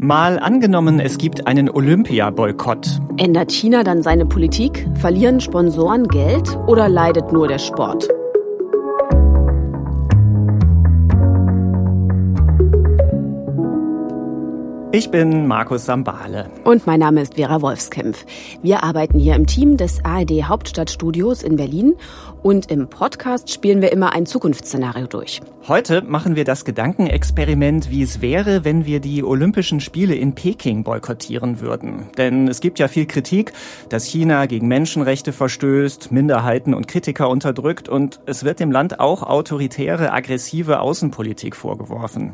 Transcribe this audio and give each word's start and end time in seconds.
Mal 0.00 0.38
angenommen, 0.38 1.00
es 1.00 1.18
gibt 1.18 1.48
einen 1.48 1.68
Olympia-Boykott. 1.68 3.00
Ändert 3.16 3.50
China 3.50 3.82
dann 3.82 4.00
seine 4.00 4.26
Politik? 4.26 4.86
Verlieren 4.94 5.40
Sponsoren 5.40 6.06
Geld 6.06 6.56
oder 6.68 6.88
leidet 6.88 7.32
nur 7.32 7.48
der 7.48 7.58
Sport? 7.58 8.08
Ich 14.90 15.10
bin 15.10 15.46
Markus 15.46 15.84
Sambale. 15.84 16.48
Und 16.64 16.86
mein 16.86 17.00
Name 17.00 17.20
ist 17.20 17.34
Vera 17.34 17.60
Wolfskämpf. 17.60 18.24
Wir 18.62 18.82
arbeiten 18.84 19.18
hier 19.18 19.34
im 19.34 19.46
Team 19.46 19.76
des 19.76 20.02
ARD 20.02 20.44
Hauptstadtstudios 20.44 21.42
in 21.42 21.56
Berlin 21.56 21.94
und 22.42 22.70
im 22.70 22.88
Podcast 22.88 23.52
spielen 23.52 23.82
wir 23.82 23.92
immer 23.92 24.14
ein 24.14 24.24
Zukunftsszenario 24.24 25.06
durch. 25.06 25.42
Heute 25.66 26.00
machen 26.00 26.36
wir 26.36 26.44
das 26.44 26.64
Gedankenexperiment, 26.64 27.90
wie 27.90 28.02
es 28.02 28.22
wäre, 28.22 28.64
wenn 28.64 28.86
wir 28.86 29.00
die 29.00 29.22
Olympischen 29.22 29.80
Spiele 29.80 30.14
in 30.14 30.34
Peking 30.34 30.84
boykottieren 30.84 31.60
würden. 31.60 32.06
Denn 32.16 32.48
es 32.48 32.60
gibt 32.60 32.78
ja 32.78 32.88
viel 32.88 33.04
Kritik, 33.04 33.52
dass 33.90 34.06
China 34.06 34.46
gegen 34.46 34.68
Menschenrechte 34.68 35.34
verstößt, 35.34 36.12
Minderheiten 36.12 36.72
und 36.72 36.88
Kritiker 36.88 37.28
unterdrückt 37.28 37.90
und 37.90 38.20
es 38.24 38.44
wird 38.44 38.60
dem 38.60 38.72
Land 38.72 39.00
auch 39.00 39.22
autoritäre, 39.22 40.12
aggressive 40.14 40.80
Außenpolitik 40.80 41.54
vorgeworfen. 41.54 42.32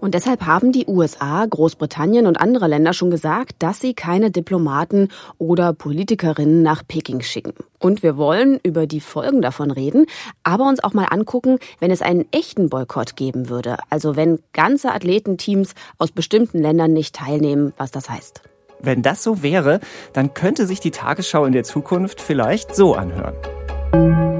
Und 0.00 0.14
deshalb 0.14 0.44
haben 0.46 0.72
die 0.72 0.86
USA, 0.88 1.46
Großbritannien 1.46 1.91
und 1.98 2.40
andere 2.40 2.68
Länder 2.68 2.92
schon 2.92 3.10
gesagt, 3.10 3.56
dass 3.58 3.80
sie 3.80 3.94
keine 3.94 4.30
Diplomaten 4.30 5.08
oder 5.38 5.72
Politikerinnen 5.72 6.62
nach 6.62 6.82
Peking 6.86 7.20
schicken. 7.20 7.54
Und 7.78 8.02
wir 8.02 8.16
wollen 8.16 8.58
über 8.62 8.86
die 8.86 9.00
Folgen 9.00 9.42
davon 9.42 9.70
reden, 9.70 10.06
aber 10.42 10.68
uns 10.68 10.82
auch 10.82 10.94
mal 10.94 11.06
angucken, 11.06 11.58
wenn 11.80 11.90
es 11.90 12.02
einen 12.02 12.26
echten 12.30 12.68
Boykott 12.68 13.16
geben 13.16 13.48
würde. 13.48 13.76
Also 13.90 14.16
wenn 14.16 14.38
ganze 14.52 14.92
Athletenteams 14.92 15.74
aus 15.98 16.10
bestimmten 16.12 16.58
Ländern 16.58 16.92
nicht 16.92 17.14
teilnehmen, 17.14 17.72
was 17.76 17.90
das 17.90 18.08
heißt. 18.08 18.42
Wenn 18.80 19.02
das 19.02 19.22
so 19.22 19.42
wäre, 19.42 19.80
dann 20.12 20.34
könnte 20.34 20.66
sich 20.66 20.80
die 20.80 20.90
Tagesschau 20.90 21.44
in 21.44 21.52
der 21.52 21.64
Zukunft 21.64 22.20
vielleicht 22.20 22.74
so 22.74 22.94
anhören. 22.94 24.31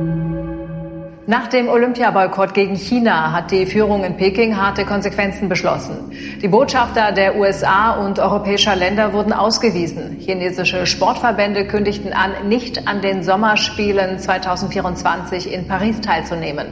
Nach 1.27 1.47
dem 1.47 1.69
Olympiaboykott 1.69 2.53
gegen 2.53 2.75
China 2.75 3.31
hat 3.31 3.53
die 3.53 3.65
Führung 3.65 4.03
in 4.03 4.17
Peking 4.17 4.57
harte 4.57 4.85
Konsequenzen 4.85 5.49
beschlossen. 5.49 6.11
Die 6.43 6.49
Botschafter 6.49 7.13
der 7.13 7.37
USA 7.37 7.93
und 7.93 8.19
europäischer 8.19 8.75
Länder 8.75 9.13
wurden 9.13 9.33
ausgewiesen. 9.33 10.17
Chinesische 10.19 10.85
Sportverbände 10.85 11.65
kündigten 11.69 12.13
an, 12.13 12.49
nicht 12.49 12.89
an 12.89 13.03
den 13.03 13.23
Sommerspielen 13.23 14.19
2024 14.19 15.53
in 15.53 15.69
Paris 15.69 16.01
teilzunehmen. 16.01 16.67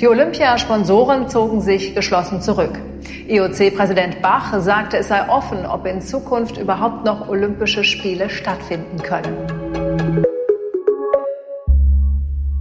Die 0.00 0.06
Olympiasponsoren 0.06 1.28
zogen 1.28 1.60
sich 1.60 1.96
geschlossen 1.96 2.40
zurück. 2.40 2.78
IOC-Präsident 3.26 4.22
Bach 4.22 4.60
sagte, 4.60 4.98
es 4.98 5.08
sei 5.08 5.28
offen, 5.28 5.66
ob 5.66 5.86
in 5.86 6.00
Zukunft 6.02 6.56
überhaupt 6.56 7.04
noch 7.04 7.28
Olympische 7.28 7.82
Spiele 7.82 8.30
stattfinden 8.30 9.02
können. 9.02 10.24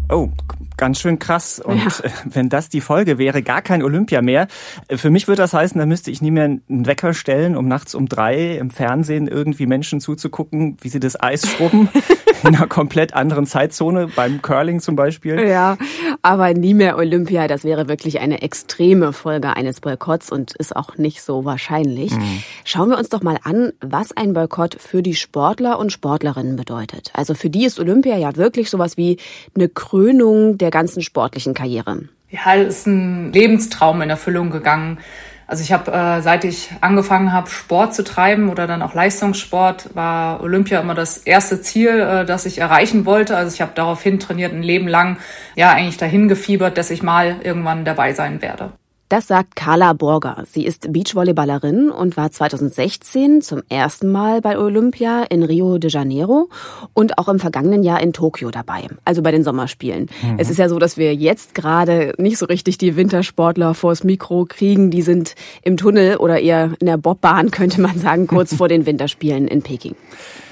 Oh, 0.10 0.30
ganz 0.78 1.00
schön 1.00 1.20
krass. 1.20 1.60
Und 1.60 1.78
ja. 1.80 1.88
Äh, 2.04 2.12
wenn 2.26 2.50
das 2.50 2.70
die 2.70 2.82
Folge 2.82 3.18
wäre, 3.18 3.42
gar 3.42 3.62
kein 3.62 3.84
Olympia 3.84 4.22
mehr. 4.22 4.48
Äh, 4.88 4.98
für 4.98 5.10
mich 5.10 5.28
würde 5.28 5.42
das 5.42 5.54
heißen, 5.54 5.78
da 5.80 5.86
müsste 5.86 6.12
ich 6.12 6.22
nie 6.22 6.32
mehr 6.32 6.46
einen 6.46 6.86
Wecker 6.86 7.14
stellen, 7.14 7.58
um 7.58 7.68
nachts 7.68 7.96
um 7.96 8.08
drei 8.08 8.58
im 8.58 8.70
Fernsehen 8.70 9.28
irgendwie 9.28 9.66
Menschen 9.66 10.00
zuzugucken, 10.00 10.78
wie 10.82 10.90
sie 10.90 11.00
das 11.00 11.22
Eis 11.22 11.48
schrubben. 11.50 11.90
in 12.44 12.56
einer 12.56 12.68
komplett 12.68 13.14
anderen 13.14 13.46
Zeitzone, 13.46 14.08
beim 14.08 14.42
Curling 14.42 14.80
zum 14.80 14.96
Beispiel. 14.96 15.48
Ja, 15.48 15.78
aber 16.22 16.54
nie 16.54 16.74
mehr 16.74 16.98
Olympia. 16.98 17.48
Das 17.48 17.64
wäre 17.64 17.88
wirklich 17.88 18.20
eine 18.20 18.42
extreme 18.42 19.14
Folge 19.14 19.56
eines 19.56 19.82
Boykotts 19.82 20.32
und 20.32 20.56
ist 20.56 20.76
auch 20.76 20.98
nicht 20.98 21.22
so 21.22 21.46
wahrscheinlich. 21.46 22.12
Mhm. 22.12 22.44
Schauen 22.64 22.90
wir 22.90 22.98
uns 22.98 23.10
doch 23.10 23.22
mal 23.22 23.40
an, 23.44 23.74
was 23.82 24.16
ein 24.16 24.34
Boykott 24.34 24.78
für 24.80 25.02
die 25.02 25.16
Sportler 25.16 25.80
und 25.80 25.92
Sportlerinnen 25.92 26.56
bedeutet. 26.56 27.12
Also 27.14 27.34
für 27.34 27.50
die 27.50 27.66
ist 27.66 27.80
Olympia 27.80 28.18
ja 28.18 28.36
wirklich 28.36 28.70
sowas 28.70 28.98
wie 28.98 29.18
eine 29.56 29.70
Krönung 29.70 30.58
der 30.58 30.67
der 30.68 30.72
ganzen 30.72 31.02
sportlichen 31.02 31.54
Karriere? 31.54 32.04
Ja, 32.30 32.56
es 32.56 32.80
ist 32.80 32.88
ein 32.88 33.32
Lebenstraum 33.32 34.02
in 34.02 34.10
Erfüllung 34.10 34.50
gegangen. 34.52 35.00
Also 35.48 35.64
ich 35.64 35.72
habe, 35.72 35.90
äh, 35.94 36.22
seit 36.22 36.44
ich 36.44 36.72
angefangen 36.82 37.32
habe, 37.32 37.50
Sport 37.50 37.96
zu 37.96 38.04
treiben 38.04 38.50
oder 38.50 38.68
dann 38.68 38.82
auch 38.82 38.94
Leistungssport, 38.94 39.96
war 39.96 40.42
Olympia 40.44 40.82
immer 40.82 40.94
das 40.94 41.20
erste 41.20 41.62
Ziel, 41.62 42.02
äh, 42.02 42.26
das 42.26 42.46
ich 42.46 42.58
erreichen 42.58 43.06
wollte. 43.06 43.38
Also 43.38 43.54
ich 43.54 43.62
habe 43.62 43.72
daraufhin 43.74 44.20
trainiert, 44.20 44.52
ein 44.52 44.62
Leben 44.62 44.90
lang, 44.90 45.18
ja 45.56 45.72
eigentlich 45.72 45.96
dahin 45.96 46.28
gefiebert, 46.28 46.78
dass 46.78 46.92
ich 46.92 47.02
mal 47.02 47.38
irgendwann 47.42 47.86
dabei 47.86 48.12
sein 48.12 48.42
werde. 48.42 48.74
Das 49.10 49.26
sagt 49.28 49.56
Carla 49.56 49.94
Borger. 49.94 50.44
Sie 50.52 50.66
ist 50.66 50.92
Beachvolleyballerin 50.92 51.90
und 51.90 52.18
war 52.18 52.30
2016 52.30 53.42
zum 53.42 53.64
ersten 53.70 54.12
Mal 54.12 54.42
bei 54.42 54.58
Olympia 54.60 55.24
in 55.24 55.44
Rio 55.44 55.78
de 55.78 55.90
Janeiro 55.90 56.50
und 56.94 57.18
auch 57.18 57.30
im 57.30 57.40
vergangenen 57.40 57.84
Jahr 57.84 58.02
in 58.02 58.12
Tokio 58.12 58.52
dabei, 58.52 58.88
also 59.06 59.22
bei 59.22 59.32
den 59.32 59.46
Sommerspielen. 59.46 60.10
Mhm. 60.22 60.36
Es 60.40 60.50
ist 60.50 60.58
ja 60.58 60.68
so, 60.68 60.78
dass 60.78 60.98
wir 60.98 61.16
jetzt 61.16 61.56
gerade 61.56 62.16
nicht 62.18 62.38
so 62.38 62.48
richtig 62.48 62.78
die 62.80 62.98
Wintersportler 62.98 63.74
vors 63.76 64.04
Mikro 64.04 64.44
kriegen. 64.44 64.92
Die 64.92 65.02
sind 65.02 65.36
im 65.62 65.78
Tunnel 65.78 66.18
oder 66.18 66.42
eher 66.42 66.74
in 66.82 66.88
der 66.88 66.98
Bobbahn, 66.98 67.50
könnte 67.52 67.80
man 67.80 67.98
sagen, 67.98 68.28
kurz 68.28 68.54
vor 68.54 68.68
den 68.68 68.86
Winterspielen 68.86 69.48
in 69.48 69.62
Peking. 69.62 69.96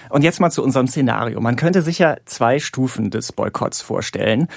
Und 0.10 0.24
jetzt 0.24 0.40
mal 0.40 0.52
zu 0.52 0.64
unserem 0.64 0.88
Szenario. 0.88 1.40
Man 1.42 1.56
könnte 1.56 1.82
sich 1.82 2.00
ja 2.00 2.18
zwei 2.26 2.60
Stufen 2.60 3.10
des 3.10 3.32
Boykotts 3.32 3.82
vorstellen. 3.82 4.48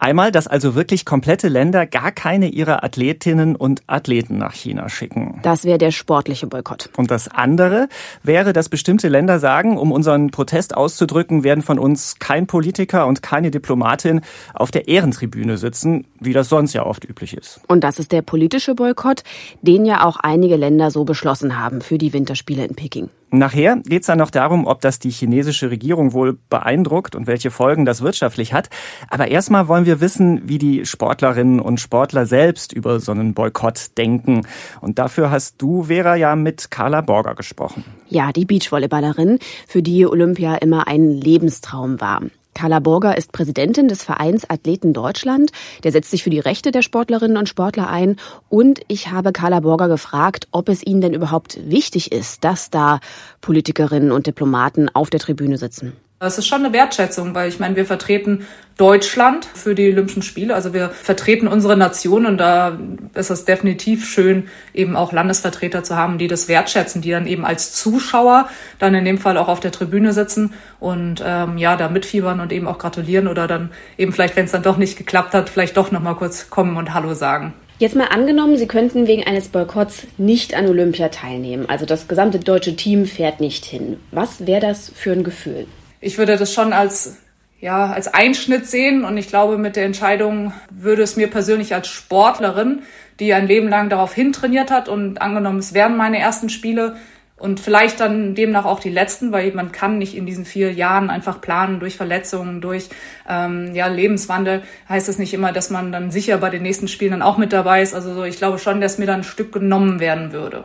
Einmal, 0.00 0.30
dass 0.30 0.46
also 0.46 0.76
wirklich 0.76 1.04
komplette 1.04 1.48
Länder 1.48 1.84
gar 1.84 2.12
keine 2.12 2.48
ihrer 2.48 2.84
Athletinnen 2.84 3.56
und 3.56 3.82
Athleten 3.88 4.38
nach 4.38 4.54
China 4.54 4.88
schicken. 4.88 5.40
Das 5.42 5.64
wäre 5.64 5.78
der 5.78 5.90
sportliche 5.90 6.46
Boykott. 6.46 6.90
Und 6.96 7.10
das 7.10 7.26
andere 7.26 7.88
wäre, 8.22 8.52
dass 8.52 8.68
bestimmte 8.68 9.08
Länder 9.08 9.40
sagen, 9.40 9.76
um 9.76 9.90
unseren 9.90 10.30
Protest 10.30 10.76
auszudrücken, 10.76 11.42
werden 11.42 11.62
von 11.62 11.80
uns 11.80 12.20
kein 12.20 12.46
Politiker 12.46 13.08
und 13.08 13.22
keine 13.22 13.50
Diplomatin 13.50 14.20
auf 14.54 14.70
der 14.70 14.86
Ehrentribüne 14.86 15.58
sitzen, 15.58 16.06
wie 16.20 16.32
das 16.32 16.48
sonst 16.48 16.74
ja 16.74 16.86
oft 16.86 17.04
üblich 17.04 17.36
ist. 17.36 17.60
Und 17.66 17.82
das 17.82 17.98
ist 17.98 18.12
der 18.12 18.22
politische 18.22 18.76
Boykott, 18.76 19.24
den 19.62 19.84
ja 19.84 20.04
auch 20.04 20.16
einige 20.18 20.54
Länder 20.54 20.92
so 20.92 21.04
beschlossen 21.04 21.58
haben 21.58 21.80
für 21.80 21.98
die 21.98 22.12
Winterspiele 22.12 22.64
in 22.64 22.76
Peking. 22.76 23.10
Nachher 23.30 23.76
geht 23.76 24.02
es 24.02 24.06
dann 24.06 24.18
noch 24.18 24.30
darum, 24.30 24.66
ob 24.66 24.80
das 24.80 24.98
die 24.98 25.10
chinesische 25.10 25.70
Regierung 25.70 26.12
wohl 26.12 26.38
beeindruckt 26.48 27.14
und 27.14 27.26
welche 27.26 27.50
Folgen 27.50 27.84
das 27.84 28.00
wirtschaftlich 28.00 28.54
hat. 28.54 28.70
Aber 29.10 29.28
erstmal 29.28 29.68
wollen 29.68 29.84
wir 29.84 30.00
wissen, 30.00 30.48
wie 30.48 30.58
die 30.58 30.86
Sportlerinnen 30.86 31.60
und 31.60 31.78
Sportler 31.78 32.24
selbst 32.24 32.72
über 32.72 33.00
so 33.00 33.12
einen 33.12 33.34
Boykott 33.34 33.98
denken. 33.98 34.46
Und 34.80 34.98
dafür 34.98 35.30
hast 35.30 35.60
du, 35.60 35.84
Vera, 35.84 36.16
ja 36.16 36.36
mit 36.36 36.70
Carla 36.70 37.02
Borger 37.02 37.34
gesprochen. 37.34 37.84
Ja, 38.08 38.32
die 38.32 38.46
Beachvolleyballerin, 38.46 39.38
für 39.66 39.82
die 39.82 40.06
Olympia 40.06 40.56
immer 40.56 40.88
ein 40.88 41.10
Lebenstraum 41.10 42.00
war. 42.00 42.22
Carla 42.58 42.80
Burger 42.80 43.16
ist 43.16 43.30
Präsidentin 43.30 43.86
des 43.86 44.02
Vereins 44.02 44.50
Athleten 44.50 44.92
Deutschland. 44.92 45.52
Der 45.84 45.92
setzt 45.92 46.10
sich 46.10 46.24
für 46.24 46.30
die 46.30 46.40
Rechte 46.40 46.72
der 46.72 46.82
Sportlerinnen 46.82 47.36
und 47.36 47.48
Sportler 47.48 47.88
ein. 47.88 48.16
Und 48.48 48.80
ich 48.88 49.12
habe 49.12 49.30
Carla 49.30 49.60
Burger 49.60 49.86
gefragt, 49.86 50.48
ob 50.50 50.68
es 50.68 50.84
ihnen 50.84 51.00
denn 51.00 51.14
überhaupt 51.14 51.70
wichtig 51.70 52.10
ist, 52.10 52.42
dass 52.42 52.68
da 52.68 52.98
Politikerinnen 53.42 54.10
und 54.10 54.26
Diplomaten 54.26 54.88
auf 54.92 55.08
der 55.08 55.20
Tribüne 55.20 55.56
sitzen. 55.56 55.92
Es 56.20 56.36
ist 56.36 56.48
schon 56.48 56.64
eine 56.64 56.72
Wertschätzung, 56.72 57.32
weil 57.36 57.48
ich 57.48 57.60
meine, 57.60 57.76
wir 57.76 57.86
vertreten 57.86 58.44
Deutschland 58.76 59.44
für 59.44 59.76
die 59.76 59.88
Olympischen 59.88 60.22
Spiele. 60.22 60.52
Also 60.52 60.74
wir 60.74 60.88
vertreten 60.88 61.46
unsere 61.46 61.76
Nation 61.76 62.26
und 62.26 62.38
da 62.38 62.76
ist 63.14 63.30
es 63.30 63.44
definitiv 63.44 64.04
schön, 64.04 64.48
eben 64.74 64.96
auch 64.96 65.12
Landesvertreter 65.12 65.84
zu 65.84 65.94
haben, 65.94 66.18
die 66.18 66.26
das 66.26 66.48
wertschätzen, 66.48 67.02
die 67.02 67.12
dann 67.12 67.28
eben 67.28 67.44
als 67.44 67.72
Zuschauer 67.72 68.48
dann 68.80 68.96
in 68.96 69.04
dem 69.04 69.18
Fall 69.18 69.36
auch 69.36 69.46
auf 69.46 69.60
der 69.60 69.70
Tribüne 69.70 70.12
sitzen 70.12 70.54
und 70.80 71.22
ähm, 71.24 71.56
ja, 71.56 71.76
da 71.76 71.88
mitfiebern 71.88 72.40
und 72.40 72.52
eben 72.52 72.66
auch 72.66 72.78
gratulieren 72.78 73.28
oder 73.28 73.46
dann 73.46 73.70
eben 73.96 74.12
vielleicht, 74.12 74.34
wenn 74.34 74.46
es 74.46 74.52
dann 74.52 74.64
doch 74.64 74.76
nicht 74.76 74.98
geklappt 74.98 75.34
hat, 75.34 75.48
vielleicht 75.48 75.76
doch 75.76 75.92
nochmal 75.92 76.16
kurz 76.16 76.50
kommen 76.50 76.76
und 76.76 76.94
Hallo 76.94 77.14
sagen. 77.14 77.52
Jetzt 77.78 77.94
mal 77.94 78.08
angenommen, 78.08 78.56
Sie 78.56 78.66
könnten 78.66 79.06
wegen 79.06 79.24
eines 79.24 79.46
Boykotts 79.50 80.08
nicht 80.16 80.54
an 80.54 80.66
Olympia 80.66 81.10
teilnehmen. 81.10 81.66
Also 81.68 81.86
das 81.86 82.08
gesamte 82.08 82.40
deutsche 82.40 82.74
Team 82.74 83.06
fährt 83.06 83.38
nicht 83.38 83.64
hin. 83.64 83.98
Was 84.10 84.48
wäre 84.48 84.60
das 84.60 84.90
für 84.92 85.12
ein 85.12 85.22
Gefühl? 85.22 85.68
Ich 86.00 86.18
würde 86.18 86.36
das 86.36 86.52
schon 86.52 86.72
als 86.72 87.18
ja, 87.60 87.90
als 87.90 88.06
Einschnitt 88.06 88.66
sehen 88.66 89.04
und 89.04 89.16
ich 89.16 89.28
glaube, 89.28 89.58
mit 89.58 89.74
der 89.74 89.84
Entscheidung 89.84 90.52
würde 90.70 91.02
es 91.02 91.16
mir 91.16 91.28
persönlich 91.28 91.74
als 91.74 91.88
Sportlerin, 91.88 92.82
die 93.18 93.34
ein 93.34 93.48
Leben 93.48 93.68
lang 93.68 93.88
darauf 93.88 94.14
hintrainiert 94.14 94.70
hat 94.70 94.88
und 94.88 95.20
angenommen, 95.20 95.58
es 95.58 95.74
wären 95.74 95.96
meine 95.96 96.18
ersten 96.18 96.50
Spiele 96.50 96.96
und 97.36 97.60
vielleicht 97.60 98.00
dann 98.00 98.34
demnach 98.34 98.64
auch 98.64 98.80
die 98.80 98.90
letzten, 98.90 99.32
weil 99.32 99.52
man 99.52 99.72
kann 99.72 99.98
nicht 99.98 100.16
in 100.16 100.26
diesen 100.26 100.44
vier 100.44 100.72
Jahren 100.72 101.10
einfach 101.10 101.40
planen 101.40 101.80
durch 101.80 101.96
Verletzungen, 101.96 102.60
durch 102.60 102.88
ähm, 103.28 103.74
ja, 103.74 103.86
Lebenswandel, 103.86 104.62
heißt 104.88 105.08
es 105.08 105.18
nicht 105.18 105.34
immer, 105.34 105.52
dass 105.52 105.70
man 105.70 105.92
dann 105.92 106.10
sicher 106.10 106.38
bei 106.38 106.50
den 106.50 106.62
nächsten 106.62 106.88
Spielen 106.88 107.12
dann 107.12 107.22
auch 107.22 107.38
mit 107.38 107.52
dabei 107.52 107.82
ist. 107.82 107.94
Also 107.94 108.14
so, 108.14 108.24
ich 108.24 108.38
glaube 108.38 108.58
schon, 108.58 108.80
dass 108.80 108.98
mir 108.98 109.06
dann 109.06 109.20
ein 109.20 109.24
Stück 109.24 109.52
genommen 109.52 110.00
werden 110.00 110.32
würde. 110.32 110.64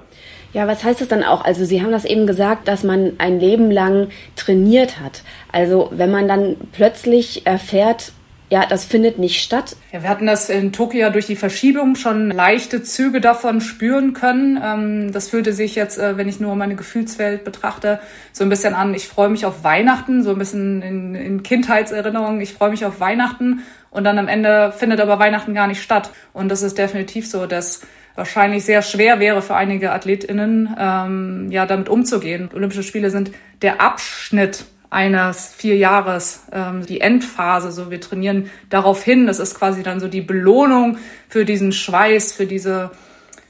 Ja, 0.53 0.67
was 0.67 0.83
heißt 0.83 1.01
das 1.01 1.07
dann 1.07 1.23
auch? 1.23 1.43
Also 1.43 1.65
Sie 1.65 1.81
haben 1.81 1.91
das 1.91 2.05
eben 2.05 2.27
gesagt, 2.27 2.67
dass 2.67 2.83
man 2.83 3.13
ein 3.17 3.39
Leben 3.39 3.71
lang 3.71 4.09
trainiert 4.35 4.99
hat. 4.99 5.23
Also 5.51 5.89
wenn 5.91 6.11
man 6.11 6.27
dann 6.27 6.55
plötzlich 6.71 7.45
erfährt, 7.47 8.13
ja, 8.53 8.67
das 8.67 8.85
findet 8.85 9.17
nicht 9.17 9.41
statt. 9.41 9.75
Ja, 9.91 10.03
wir 10.03 10.09
hatten 10.09 10.27
das 10.27 10.47
in 10.47 10.71
Tokio 10.71 11.09
durch 11.09 11.25
die 11.25 11.35
Verschiebung 11.35 11.95
schon 11.95 12.29
leichte 12.29 12.83
Züge 12.83 13.19
davon 13.19 13.61
spüren 13.61 14.13
können. 14.13 14.61
Ähm, 14.63 15.11
das 15.11 15.29
fühlte 15.29 15.53
sich 15.53 15.73
jetzt, 15.73 15.97
äh, 15.97 16.17
wenn 16.17 16.29
ich 16.29 16.39
nur 16.39 16.55
meine 16.55 16.75
Gefühlswelt 16.75 17.43
betrachte, 17.45 17.99
so 18.31 18.43
ein 18.43 18.51
bisschen 18.51 18.75
an, 18.75 18.93
ich 18.93 19.07
freue 19.07 19.29
mich 19.29 19.47
auf 19.47 19.63
Weihnachten, 19.63 20.21
so 20.21 20.29
ein 20.29 20.37
bisschen 20.37 20.83
in, 20.83 21.15
in 21.15 21.41
Kindheitserinnerungen, 21.41 22.41
ich 22.41 22.53
freue 22.53 22.69
mich 22.69 22.85
auf 22.85 22.99
Weihnachten 22.99 23.63
und 23.89 24.03
dann 24.03 24.19
am 24.19 24.27
Ende 24.27 24.71
findet 24.77 24.99
aber 24.99 25.17
Weihnachten 25.17 25.55
gar 25.55 25.65
nicht 25.65 25.81
statt. 25.81 26.11
Und 26.31 26.49
das 26.49 26.61
ist 26.61 26.77
definitiv 26.77 27.27
so, 27.27 27.47
dass 27.47 27.81
wahrscheinlich 28.15 28.63
sehr 28.65 28.81
schwer 28.81 29.19
wäre 29.19 29.41
für 29.41 29.55
einige 29.55 29.91
AthletInnen, 29.91 30.75
ähm, 30.77 31.51
ja, 31.51 31.65
damit 31.65 31.89
umzugehen. 31.89 32.49
Olympische 32.53 32.83
Spiele 32.83 33.09
sind 33.09 33.31
der 33.61 33.81
Abschnitt 33.81 34.65
eines 34.89 35.53
vier 35.53 35.75
Jahres, 35.75 36.45
ähm, 36.51 36.85
die 36.85 37.01
Endphase. 37.01 37.71
So, 37.71 37.89
wir 37.89 37.99
trainieren 37.99 38.49
darauf 38.69 39.03
hin. 39.03 39.25
Das 39.25 39.39
ist 39.39 39.55
quasi 39.55 39.81
dann 39.81 39.99
so 39.99 40.07
die 40.07 40.21
Belohnung 40.21 40.97
für 41.27 41.45
diesen 41.45 41.71
Schweiß, 41.71 42.33
für 42.33 42.45
diese 42.45 42.91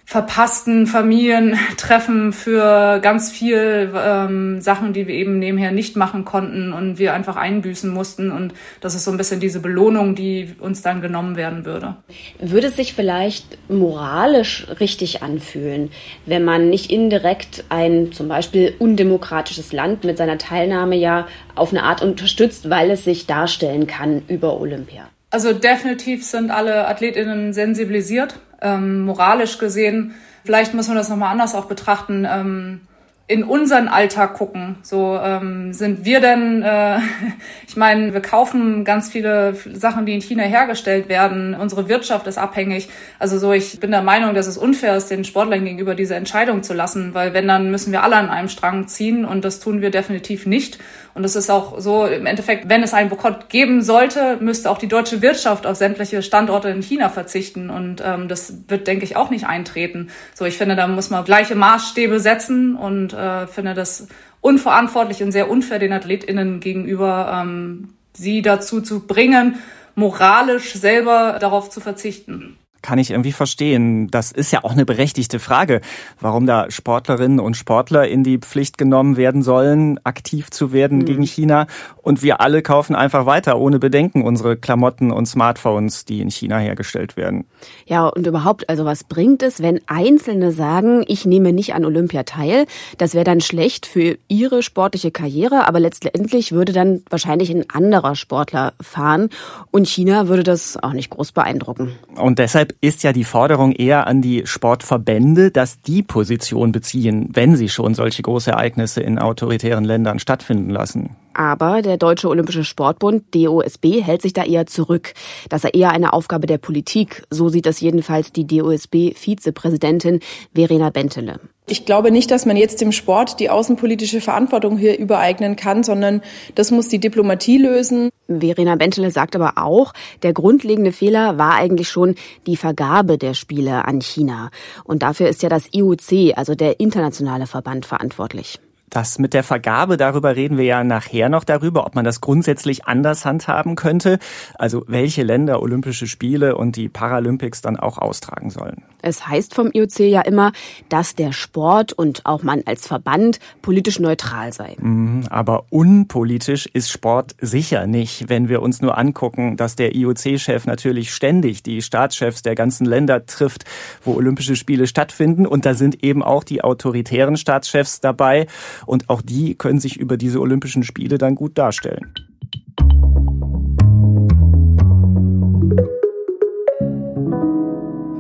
verpassten 0.06 0.86
Familientreffen, 0.86 2.34
für 2.34 3.00
ganz 3.00 3.32
viel 3.32 3.92
ähm, 3.96 4.62
Sachen, 4.62 4.94
die 4.94 5.08
wir 5.08 5.16
eben 5.16 5.40
nebenher 5.40 5.72
nicht 5.72 5.96
machen 5.96 6.26
konnten 6.26 6.74
und 6.74 7.00
wir 7.00 7.14
einfach 7.14 7.36
einbüßen 7.36 7.90
mussten. 7.90 8.32
Und 8.32 8.54
das 8.82 8.96
ist 8.96 9.06
so 9.06 9.12
ein 9.12 9.18
bisschen 9.18 9.40
diese 9.40 9.60
Belohnung, 9.60 10.16
die 10.16 10.56
uns 10.60 10.82
dann 10.82 11.02
genommen 11.02 11.36
werden 11.36 11.66
würde. 11.66 11.96
Würde 12.40 12.68
es 12.68 12.76
sich 12.76 12.94
vielleicht 12.94 13.58
moralisch 13.70 14.68
richtig 14.80 15.24
anfühlen, 15.24 15.90
wenn 16.26 16.44
man 16.44 16.70
nicht 16.70 16.92
indirekt 16.92 17.64
ein 17.70 18.12
zum 18.12 18.28
Beispiel 18.28 18.76
undemokratisches 18.80 19.72
Land 19.72 20.04
mit 20.04 20.18
seiner 20.18 20.38
Teilnahme 20.38 20.96
ja 20.96 21.28
auf 21.56 21.72
eine 21.72 21.84
Art 21.84 22.02
unterstützt, 22.02 22.70
weil 22.70 22.92
es 22.92 23.04
sich 23.04 23.26
darstellen 23.26 23.88
kann 23.88 24.24
über 24.28 24.60
Olympia? 24.60 25.10
Also 25.30 25.52
definitiv 25.52 26.24
sind 26.24 26.52
alle 26.52 26.88
Athletinnen 26.88 27.54
sensibilisiert 27.54 28.36
ähm, 28.64 29.02
moralisch 29.02 29.58
gesehen, 29.60 30.16
vielleicht 30.44 30.74
muss 30.74 30.88
man 30.88 30.98
das 30.98 31.10
nochmal 31.10 31.32
anders 31.32 31.54
auch 31.54 31.66
betrachten, 31.66 32.28
ähm, 32.30 32.82
in 33.26 33.44
unseren 33.44 33.88
Alltag 33.88 34.34
gucken. 34.34 34.76
So 34.82 35.18
ähm, 35.18 35.72
sind 35.72 36.04
wir 36.04 36.20
denn, 36.20 36.62
äh, 36.62 36.98
ich 37.68 37.78
meine, 37.78 38.14
wir 38.14 38.22
kaufen 38.22 38.84
ganz 38.84 39.10
viele 39.10 39.56
Sachen, 39.74 40.06
die 40.06 40.14
in 40.14 40.22
China 40.22 40.44
hergestellt 40.44 41.08
werden. 41.08 41.56
Unsere 41.56 41.88
Wirtschaft 41.88 42.28
ist 42.28 42.38
abhängig. 42.38 42.90
Also 43.20 43.40
so, 43.40 43.54
ich 43.54 43.80
bin 43.80 43.92
der 43.92 44.02
Meinung, 44.02 44.34
dass 44.34 44.48
es 44.48 44.58
unfair 44.58 44.98
ist, 44.98 45.10
den 45.10 45.24
Sportlern 45.24 45.64
gegenüber 45.64 45.96
diese 45.96 46.16
Entscheidung 46.16 46.64
zu 46.64 46.74
lassen, 46.74 47.14
weil 47.14 47.34
wenn, 47.34 47.48
dann 47.48 47.72
müssen 47.72 47.94
wir 47.94 48.04
alle 48.04 48.18
an 48.18 48.30
einem 48.30 48.50
Strang 48.50 48.88
ziehen 48.88 49.24
und 49.24 49.46
das 49.46 49.62
tun 49.62 49.82
wir 49.82 49.90
definitiv 49.90 50.46
nicht. 50.46 50.80
Und 51.16 51.24
es 51.24 51.36
ist 51.36 51.52
auch 51.52 51.80
so, 51.80 52.06
im 52.06 52.26
Endeffekt, 52.26 52.70
wenn 52.70 52.82
es 52.82 52.94
einen 52.94 53.10
Boykott 53.10 53.50
geben 53.50 53.84
sollte, 53.84 54.38
müsste 54.40 54.70
auch 54.72 54.80
die 54.80 54.88
deutsche 54.88 55.22
Wirtschaft 55.22 55.68
auf 55.68 55.76
sämtliche 55.76 56.24
Standorte 56.24 56.70
in 56.70 56.82
China 56.82 57.10
verzichten. 57.10 57.70
Und 57.70 58.02
ähm, 58.04 58.28
das 58.28 58.54
wird, 58.68 58.88
denke 58.88 59.06
ich, 59.06 59.16
auch 59.16 59.30
nicht 59.30 59.46
eintreten. 59.46 60.10
So, 60.34 60.46
ich 60.46 60.58
finde, 60.58 60.76
da 60.76 60.88
muss 60.88 61.12
man 61.12 61.24
gleiche 61.24 61.56
Maßstäbe 61.56 62.20
setzen 62.20 62.76
und 62.76 63.14
äh, 63.14 63.46
finde 63.46 63.76
das 63.76 64.08
unverantwortlich 64.42 65.22
und 65.22 65.32
sehr 65.32 65.50
unfair 65.50 65.80
den 65.80 65.94
AthletInnen 65.94 66.60
gegenüber, 66.60 67.42
ähm, 67.42 67.94
sie 68.14 68.42
dazu 68.42 68.82
zu 68.82 69.06
bringen, 69.06 69.60
moralisch 69.96 70.74
selber 70.74 71.38
darauf 71.40 71.70
zu 71.70 71.80
verzichten 71.80 72.58
kann 72.84 73.00
ich 73.00 73.10
irgendwie 73.10 73.32
verstehen. 73.32 74.12
Das 74.12 74.32
ist 74.32 74.52
ja 74.52 74.64
auch 74.64 74.74
eine 74.74 74.86
berechtigte 74.86 75.40
Frage, 75.40 75.82
warum 76.20 76.46
da 76.46 76.70
Sportlerinnen 76.70 77.40
und 77.40 77.58
Sportler 77.58 78.08
in 78.08 78.24
die 78.24 78.38
Pflicht 78.38 78.78
genommen 78.78 79.18
werden 79.18 79.42
sollen, 79.42 80.00
aktiv 80.04 80.52
zu 80.52 80.72
werden 80.72 81.00
mhm. 81.00 81.06
gegen 81.06 81.24
China. 81.24 81.66
Und 82.04 82.22
wir 82.22 82.42
alle 82.42 82.62
kaufen 82.62 82.96
einfach 82.96 83.26
weiter 83.26 83.58
ohne 83.58 83.80
Bedenken 83.80 84.24
unsere 84.24 84.58
Klamotten 84.58 85.12
und 85.12 85.26
Smartphones, 85.26 86.06
die 86.06 86.22
in 86.22 86.30
China 86.30 86.60
hergestellt 86.60 87.18
werden. 87.18 87.46
Ja, 87.86 88.08
und 88.08 88.28
überhaupt, 88.28 88.70
also 88.70 88.86
was 88.86 89.06
bringt 89.06 89.42
es, 89.42 89.62
wenn 89.62 89.80
Einzelne 89.88 90.52
sagen, 90.52 91.06
ich 91.08 91.26
nehme 91.26 91.54
nicht 91.54 91.74
an 91.74 91.86
Olympia 91.86 92.24
teil? 92.24 92.66
Das 92.98 93.14
wäre 93.14 93.24
dann 93.24 93.40
schlecht 93.40 93.86
für 93.86 94.18
ihre 94.28 94.62
sportliche 94.62 95.12
Karriere, 95.12 95.68
aber 95.68 95.80
letztendlich 95.80 96.52
würde 96.52 96.74
dann 96.74 97.02
wahrscheinlich 97.10 97.50
ein 97.50 97.70
anderer 97.70 98.16
Sportler 98.16 98.74
fahren 98.82 99.30
und 99.72 99.88
China 99.88 100.28
würde 100.28 100.44
das 100.44 100.76
auch 100.76 100.92
nicht 100.92 101.10
groß 101.10 101.32
beeindrucken. 101.32 101.94
Und 102.16 102.40
deshalb 102.40 102.73
ist 102.82 103.04
ja 103.04 103.14
die 103.14 103.24
Forderung 103.24 103.72
eher 103.72 104.08
an 104.08 104.22
die 104.22 104.44
Sportverbände, 104.46 105.52
dass 105.52 105.82
die 105.82 106.04
Position 106.04 106.72
beziehen, 106.72 107.30
wenn 107.34 107.56
sie 107.56 107.70
schon 107.70 107.94
solche 107.94 108.22
Großereignisse 108.22 109.02
in 109.02 109.20
autoritären 109.20 109.84
Ländern 109.84 110.20
stattfinden 110.20 110.70
lassen. 110.70 111.16
Aber 111.34 111.82
der 111.82 111.98
Deutsche 111.98 112.30
Olympische 112.30 112.64
Sportbund, 112.64 113.24
DOSB, 113.34 114.02
hält 114.02 114.22
sich 114.22 114.34
da 114.34 114.44
eher 114.44 114.66
zurück. 114.66 115.14
Das 115.50 115.64
sei 115.64 115.70
eher 115.70 115.92
eine 115.92 116.14
Aufgabe 116.14 116.48
der 116.48 116.60
Politik. 116.60 117.24
So 117.30 117.50
sieht 117.50 117.66
das 117.66 117.82
jedenfalls 117.82 118.32
die 118.32 118.46
DOSB-Vizepräsidentin 118.46 120.20
Verena 120.54 120.90
Bentele. 120.90 121.40
Ich 121.66 121.86
glaube 121.86 122.12
nicht, 122.12 122.30
dass 122.30 122.46
man 122.46 122.58
jetzt 122.58 122.82
dem 122.82 122.92
Sport 122.92 123.40
die 123.40 123.50
außenpolitische 123.50 124.20
Verantwortung 124.20 124.78
hier 124.78 125.00
übereignen 125.00 125.56
kann, 125.56 125.84
sondern 125.84 126.22
das 126.56 126.72
muss 126.72 126.90
die 126.90 127.00
Diplomatie 127.00 127.58
lösen. 127.58 128.10
Verena 128.28 128.76
Bentele 128.76 129.12
sagt 129.12 129.36
aber 129.36 129.54
auch, 129.56 129.94
der 130.24 130.34
grundlegende 130.34 130.92
Fehler 130.92 131.38
war 131.38 131.56
eigentlich 131.56 131.88
schon 131.90 132.16
die 132.48 132.58
Vergabe 132.58 133.18
der 133.18 133.34
Spiele 133.34 133.86
an 133.86 134.02
China. 134.02 134.50
Und 134.84 135.04
dafür 135.04 135.30
ist 135.30 135.42
ja 135.42 135.48
das 135.48 135.70
IOC, 135.72 136.38
also 136.38 136.54
der 136.54 136.82
internationale 136.82 137.48
Verband, 137.48 137.86
verantwortlich. 137.86 138.60
Das 138.94 139.18
mit 139.18 139.34
der 139.34 139.42
Vergabe, 139.42 139.98
darüber 139.98 140.36
reden 140.36 140.56
wir 140.56 140.66
ja 140.66 140.84
nachher 140.84 141.28
noch 141.28 141.44
darüber, 141.44 141.88
ob 141.88 141.96
man 141.96 142.06
das 142.06 142.22
grundsätzlich 142.22 142.86
anders 142.86 143.26
handhaben 143.26 143.76
könnte. 143.76 144.20
Also 144.54 144.84
welche 144.86 145.24
Länder 145.24 145.64
Olympische 145.64 146.06
Spiele 146.06 146.56
und 146.56 146.76
die 146.76 146.90
Paralympics 146.90 147.64
dann 147.64 147.76
auch 147.76 147.98
austragen 147.98 148.52
sollen. 148.52 148.84
Es 149.02 149.28
heißt 149.28 149.56
vom 149.56 149.72
IOC 149.74 150.00
ja 150.02 150.22
immer, 150.22 150.52
dass 150.90 151.16
der 151.16 151.34
Sport 151.34 151.92
und 151.92 152.26
auch 152.26 152.44
man 152.44 152.62
als 152.68 152.88
Verband 152.88 153.40
politisch 153.64 154.00
neutral 154.00 154.54
sei. 154.54 154.76
Mhm, 154.80 155.26
aber 155.30 155.66
unpolitisch 155.72 156.68
ist 156.68 156.92
Sport 156.92 157.36
sicher 157.42 157.88
nicht, 157.88 158.30
wenn 158.30 158.48
wir 158.48 158.62
uns 158.62 158.80
nur 158.80 158.96
angucken, 158.96 159.58
dass 159.58 159.76
der 159.76 159.96
IOC-Chef 159.96 160.68
natürlich 160.68 161.12
ständig 161.14 161.64
die 161.64 161.82
Staatschefs 161.82 162.44
der 162.44 162.54
ganzen 162.54 162.86
Länder 162.86 163.26
trifft, 163.26 163.66
wo 164.04 164.14
Olympische 164.14 164.56
Spiele 164.56 164.86
stattfinden. 164.86 165.48
Und 165.48 165.66
da 165.66 165.74
sind 165.74 166.04
eben 166.04 166.22
auch 166.22 166.44
die 166.44 166.64
autoritären 166.64 167.38
Staatschefs 167.38 168.00
dabei. 168.00 168.46
Und 168.86 169.10
auch 169.10 169.22
die 169.22 169.56
können 169.56 169.80
sich 169.80 169.98
über 169.98 170.18
diese 170.18 170.40
Olympischen 170.40 170.84
Spiele 170.84 171.18
dann 171.18 171.36
gut 171.36 171.58
darstellen. 171.58 172.14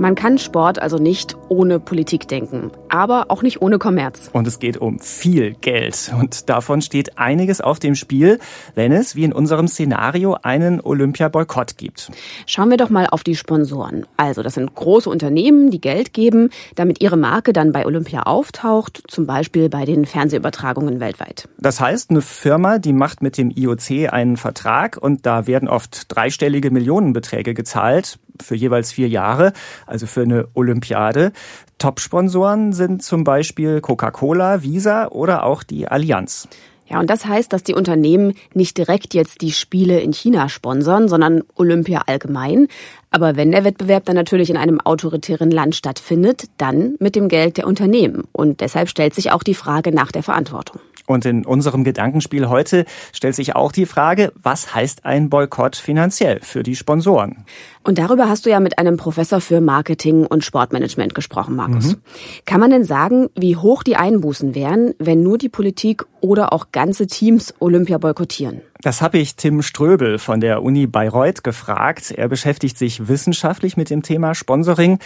Man 0.03 0.15
kann 0.15 0.37
Sport 0.37 0.79
also 0.79 0.97
nicht 0.97 1.37
ohne 1.47 1.79
Politik 1.79 2.27
denken, 2.27 2.71
aber 2.89 3.27
auch 3.29 3.41
nicht 3.41 3.61
ohne 3.61 3.79
Kommerz. 3.79 4.29
Und 4.33 4.45
es 4.45 4.59
geht 4.59 4.75
um 4.75 4.99
viel 4.99 5.53
Geld. 5.53 6.11
Und 6.19 6.49
davon 6.49 6.81
steht 6.81 7.17
einiges 7.17 7.61
auf 7.61 7.79
dem 7.79 7.95
Spiel, 7.95 8.39
wenn 8.75 8.91
es, 8.91 9.15
wie 9.15 9.23
in 9.23 9.31
unserem 9.31 9.69
Szenario, 9.69 10.35
einen 10.43 10.81
Olympia-Boykott 10.81 11.77
gibt. 11.77 12.11
Schauen 12.47 12.69
wir 12.69 12.75
doch 12.75 12.89
mal 12.89 13.07
auf 13.07 13.23
die 13.23 13.37
Sponsoren. 13.37 14.05
Also, 14.17 14.43
das 14.43 14.55
sind 14.55 14.75
große 14.75 15.09
Unternehmen, 15.09 15.71
die 15.71 15.79
Geld 15.79 16.11
geben, 16.11 16.49
damit 16.75 17.01
ihre 17.01 17.15
Marke 17.15 17.53
dann 17.53 17.71
bei 17.71 17.85
Olympia 17.85 18.23
auftaucht, 18.23 19.03
zum 19.07 19.25
Beispiel 19.25 19.69
bei 19.69 19.85
den 19.85 20.05
Fernsehübertragungen 20.05 20.99
weltweit. 20.99 21.47
Das 21.59 21.79
heißt, 21.79 22.09
eine 22.09 22.21
Firma, 22.21 22.77
die 22.77 22.91
macht 22.91 23.21
mit 23.21 23.37
dem 23.37 23.51
IOC 23.51 24.11
einen 24.11 24.35
Vertrag 24.35 24.97
und 24.97 25.25
da 25.25 25.47
werden 25.47 25.69
oft 25.69 26.13
dreistellige 26.13 26.71
Millionenbeträge 26.71 27.53
gezahlt 27.53 28.19
für 28.41 28.55
jeweils 28.55 28.91
vier 28.91 29.07
Jahre, 29.07 29.53
also 29.85 30.07
für 30.07 30.21
eine 30.21 30.47
Olympiade. 30.53 31.31
Top-Sponsoren 31.77 32.73
sind 32.73 33.03
zum 33.03 33.23
Beispiel 33.23 33.81
Coca-Cola, 33.81 34.63
Visa 34.63 35.07
oder 35.07 35.43
auch 35.43 35.63
die 35.63 35.87
Allianz. 35.87 36.47
Ja, 36.85 36.99
und 36.99 37.09
das 37.09 37.25
heißt, 37.25 37.51
dass 37.51 37.63
die 37.63 37.73
Unternehmen 37.73 38.35
nicht 38.53 38.77
direkt 38.77 39.13
jetzt 39.13 39.41
die 39.41 39.51
Spiele 39.51 39.99
in 40.01 40.11
China 40.11 40.49
sponsern, 40.49 41.07
sondern 41.07 41.41
Olympia 41.55 42.03
allgemein. 42.07 42.67
Aber 43.09 43.35
wenn 43.35 43.51
der 43.51 43.63
Wettbewerb 43.63 44.05
dann 44.05 44.15
natürlich 44.15 44.49
in 44.49 44.57
einem 44.57 44.81
autoritären 44.81 45.49
Land 45.49 45.75
stattfindet, 45.75 46.45
dann 46.57 46.95
mit 46.99 47.15
dem 47.15 47.29
Geld 47.29 47.57
der 47.57 47.67
Unternehmen. 47.67 48.25
Und 48.31 48.61
deshalb 48.61 48.89
stellt 48.89 49.15
sich 49.15 49.31
auch 49.31 49.43
die 49.43 49.55
Frage 49.55 49.91
nach 49.91 50.11
der 50.11 50.23
Verantwortung. 50.23 50.81
Und 51.05 51.25
in 51.25 51.45
unserem 51.45 51.83
Gedankenspiel 51.83 52.47
heute 52.47 52.85
stellt 53.11 53.35
sich 53.35 53.55
auch 53.55 53.71
die 53.71 53.85
Frage, 53.85 54.31
was 54.41 54.73
heißt 54.73 55.05
ein 55.05 55.29
Boykott 55.29 55.75
finanziell 55.75 56.39
für 56.41 56.63
die 56.63 56.75
Sponsoren? 56.75 57.45
Und 57.83 57.97
darüber 57.97 58.29
hast 58.29 58.45
du 58.45 58.49
ja 58.49 58.61
mit 58.61 58.77
einem 58.77 58.95
Professor 58.95 59.41
für 59.41 59.59
Marketing 59.59 60.25
und 60.25 60.45
Sportmanagement 60.45 61.13
gesprochen, 61.13 61.55
Markus. 61.55 61.95
Mhm. 61.95 62.01
Kann 62.45 62.61
man 62.61 62.71
denn 62.71 62.85
sagen, 62.85 63.29
wie 63.35 63.57
hoch 63.57 63.83
die 63.83 63.97
Einbußen 63.97 64.55
wären, 64.55 64.93
wenn 64.99 65.21
nur 65.21 65.37
die 65.37 65.49
Politik 65.49 66.05
oder 66.21 66.53
auch 66.53 66.67
ganze 66.71 67.07
Teams 67.07 67.53
Olympia 67.59 67.97
boykottieren? 67.97 68.61
Das 68.83 69.01
habe 69.01 69.17
ich 69.17 69.37
Tim 69.37 69.61
Ströbel 69.61 70.19
von 70.19 70.41
der 70.41 70.61
Uni 70.61 70.87
Bayreuth 70.87 71.41
gefragt. 71.41 72.11
Er 72.11 72.27
beschäftigt 72.27 72.77
sich 72.77 73.07
wissenschaftlich 73.07 73.77
mit 73.77 73.89
dem 73.89 74.03
Thema 74.03 74.35
Sponsoring. 74.35 74.99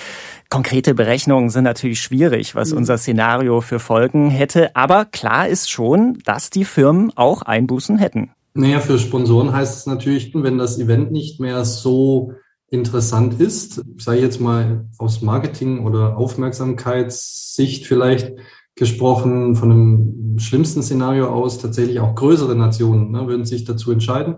Konkrete 0.49 0.95
Berechnungen 0.95 1.51
sind 1.51 1.65
natürlich 1.65 2.01
schwierig, 2.01 2.55
was 2.55 2.71
mhm. 2.71 2.77
unser 2.77 2.97
Szenario 2.97 3.61
für 3.61 3.77
Folgen 3.77 4.31
hätte. 4.31 4.75
Aber 4.75 5.05
klar 5.05 5.47
ist 5.47 5.69
schon, 5.69 6.17
dass 6.25 6.49
die 6.49 6.65
Firmen 6.65 7.11
auch 7.15 7.43
Einbußen 7.43 7.99
hätten. 7.99 8.31
Naja, 8.55 8.79
für 8.79 8.97
Sponsoren 8.97 9.53
heißt 9.53 9.77
es 9.77 9.85
natürlich, 9.85 10.33
wenn 10.33 10.57
das 10.57 10.79
Event 10.79 11.11
nicht 11.11 11.39
mehr 11.39 11.63
so 11.63 12.33
interessant 12.71 13.39
ist, 13.39 13.83
sei 13.99 14.19
jetzt 14.19 14.41
mal 14.41 14.87
aus 14.97 15.21
Marketing- 15.21 15.85
oder 15.85 16.17
Aufmerksamkeitssicht 16.17 17.85
vielleicht 17.85 18.31
gesprochen, 18.77 19.55
von 19.55 19.71
einem 19.71 20.39
schlimmsten 20.39 20.81
Szenario 20.83 21.27
aus, 21.27 21.59
tatsächlich 21.59 21.99
auch 21.99 22.15
größere 22.15 22.55
Nationen 22.55 23.11
ne, 23.11 23.27
würden 23.27 23.45
sich 23.45 23.65
dazu 23.65 23.91
entscheiden, 23.91 24.37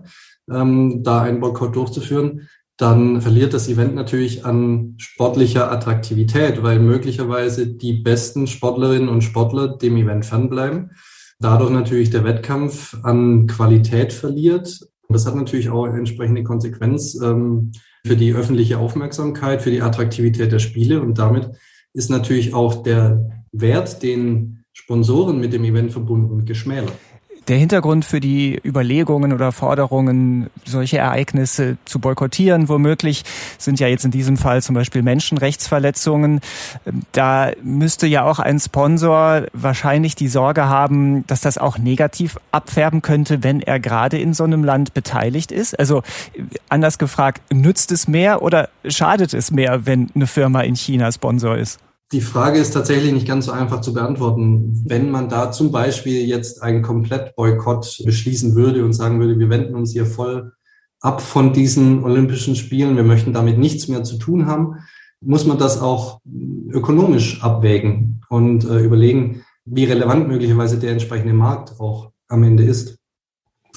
ähm, 0.50 1.02
da 1.02 1.22
einen 1.22 1.40
Boykott 1.40 1.76
durchzuführen, 1.76 2.48
dann 2.76 3.20
verliert 3.20 3.52
das 3.52 3.68
Event 3.68 3.94
natürlich 3.94 4.44
an 4.46 4.94
sportlicher 4.96 5.70
Attraktivität, 5.70 6.62
weil 6.62 6.80
möglicherweise 6.80 7.66
die 7.66 7.92
besten 7.92 8.46
Sportlerinnen 8.46 9.10
und 9.10 9.22
Sportler 9.22 9.76
dem 9.76 9.96
Event 9.96 10.24
fernbleiben 10.24 10.90
dadurch 11.40 11.70
natürlich 11.70 12.10
der 12.10 12.24
Wettkampf 12.24 12.96
an 13.02 13.46
Qualität 13.46 14.12
verliert. 14.12 14.80
Das 15.08 15.26
hat 15.26 15.34
natürlich 15.34 15.70
auch 15.70 15.86
eine 15.86 15.98
entsprechende 15.98 16.44
Konsequenz 16.44 17.18
ähm, 17.20 17.72
für 18.06 18.16
die 18.16 18.32
öffentliche 18.32 18.78
Aufmerksamkeit, 18.78 19.62
für 19.62 19.70
die 19.70 19.82
Attraktivität 19.82 20.52
der 20.52 20.60
Spiele 20.60 21.02
und 21.02 21.18
damit 21.18 21.50
ist 21.92 22.10
natürlich 22.10 22.54
auch 22.54 22.82
der 22.82 23.39
Wert, 23.52 24.02
den 24.02 24.64
Sponsoren 24.72 25.40
mit 25.40 25.52
dem 25.52 25.64
Event 25.64 25.92
verbunden, 25.92 26.44
geschmälert. 26.44 26.92
Der 27.48 27.58
Hintergrund 27.58 28.04
für 28.04 28.20
die 28.20 28.60
Überlegungen 28.64 29.32
oder 29.32 29.50
Forderungen, 29.50 30.50
solche 30.64 30.98
Ereignisse 30.98 31.78
zu 31.84 31.98
boykottieren, 31.98 32.68
womöglich, 32.68 33.24
sind 33.58 33.80
ja 33.80 33.88
jetzt 33.88 34.04
in 34.04 34.12
diesem 34.12 34.36
Fall 34.36 34.62
zum 34.62 34.76
Beispiel 34.76 35.02
Menschenrechtsverletzungen. 35.02 36.40
Da 37.10 37.50
müsste 37.62 38.06
ja 38.06 38.24
auch 38.24 38.38
ein 38.38 38.60
Sponsor 38.60 39.46
wahrscheinlich 39.52 40.14
die 40.14 40.28
Sorge 40.28 40.68
haben, 40.68 41.26
dass 41.26 41.40
das 41.40 41.58
auch 41.58 41.76
negativ 41.76 42.38
abfärben 42.52 43.02
könnte, 43.02 43.42
wenn 43.42 43.60
er 43.60 43.80
gerade 43.80 44.20
in 44.20 44.32
so 44.32 44.44
einem 44.44 44.62
Land 44.62 44.94
beteiligt 44.94 45.50
ist. 45.50 45.76
Also 45.76 46.02
anders 46.68 46.98
gefragt, 46.98 47.42
nützt 47.52 47.90
es 47.90 48.06
mehr 48.06 48.42
oder 48.42 48.68
schadet 48.86 49.34
es 49.34 49.50
mehr, 49.50 49.86
wenn 49.86 50.08
eine 50.14 50.28
Firma 50.28 50.60
in 50.60 50.76
China 50.76 51.10
Sponsor 51.10 51.56
ist? 51.56 51.80
Die 52.12 52.20
Frage 52.20 52.58
ist 52.58 52.72
tatsächlich 52.72 53.12
nicht 53.12 53.28
ganz 53.28 53.46
so 53.46 53.52
einfach 53.52 53.82
zu 53.82 53.94
beantworten. 53.94 54.82
Wenn 54.84 55.12
man 55.12 55.28
da 55.28 55.52
zum 55.52 55.70
Beispiel 55.70 56.26
jetzt 56.26 56.60
einen 56.60 56.82
Komplettboykott 56.82 58.02
beschließen 58.04 58.56
würde 58.56 58.84
und 58.84 58.94
sagen 58.94 59.20
würde, 59.20 59.38
wir 59.38 59.48
wenden 59.48 59.76
uns 59.76 59.92
hier 59.92 60.06
voll 60.06 60.52
ab 61.00 61.20
von 61.20 61.52
diesen 61.52 62.02
Olympischen 62.02 62.56
Spielen, 62.56 62.96
wir 62.96 63.04
möchten 63.04 63.32
damit 63.32 63.58
nichts 63.58 63.86
mehr 63.86 64.02
zu 64.02 64.18
tun 64.18 64.46
haben, 64.46 64.78
muss 65.20 65.46
man 65.46 65.58
das 65.58 65.80
auch 65.80 66.20
ökonomisch 66.70 67.42
abwägen 67.44 68.22
und 68.28 68.64
äh, 68.64 68.80
überlegen, 68.80 69.44
wie 69.64 69.84
relevant 69.84 70.26
möglicherweise 70.26 70.78
der 70.78 70.90
entsprechende 70.90 71.32
Markt 71.32 71.78
auch 71.78 72.10
am 72.26 72.42
Ende 72.42 72.64
ist. 72.64 72.98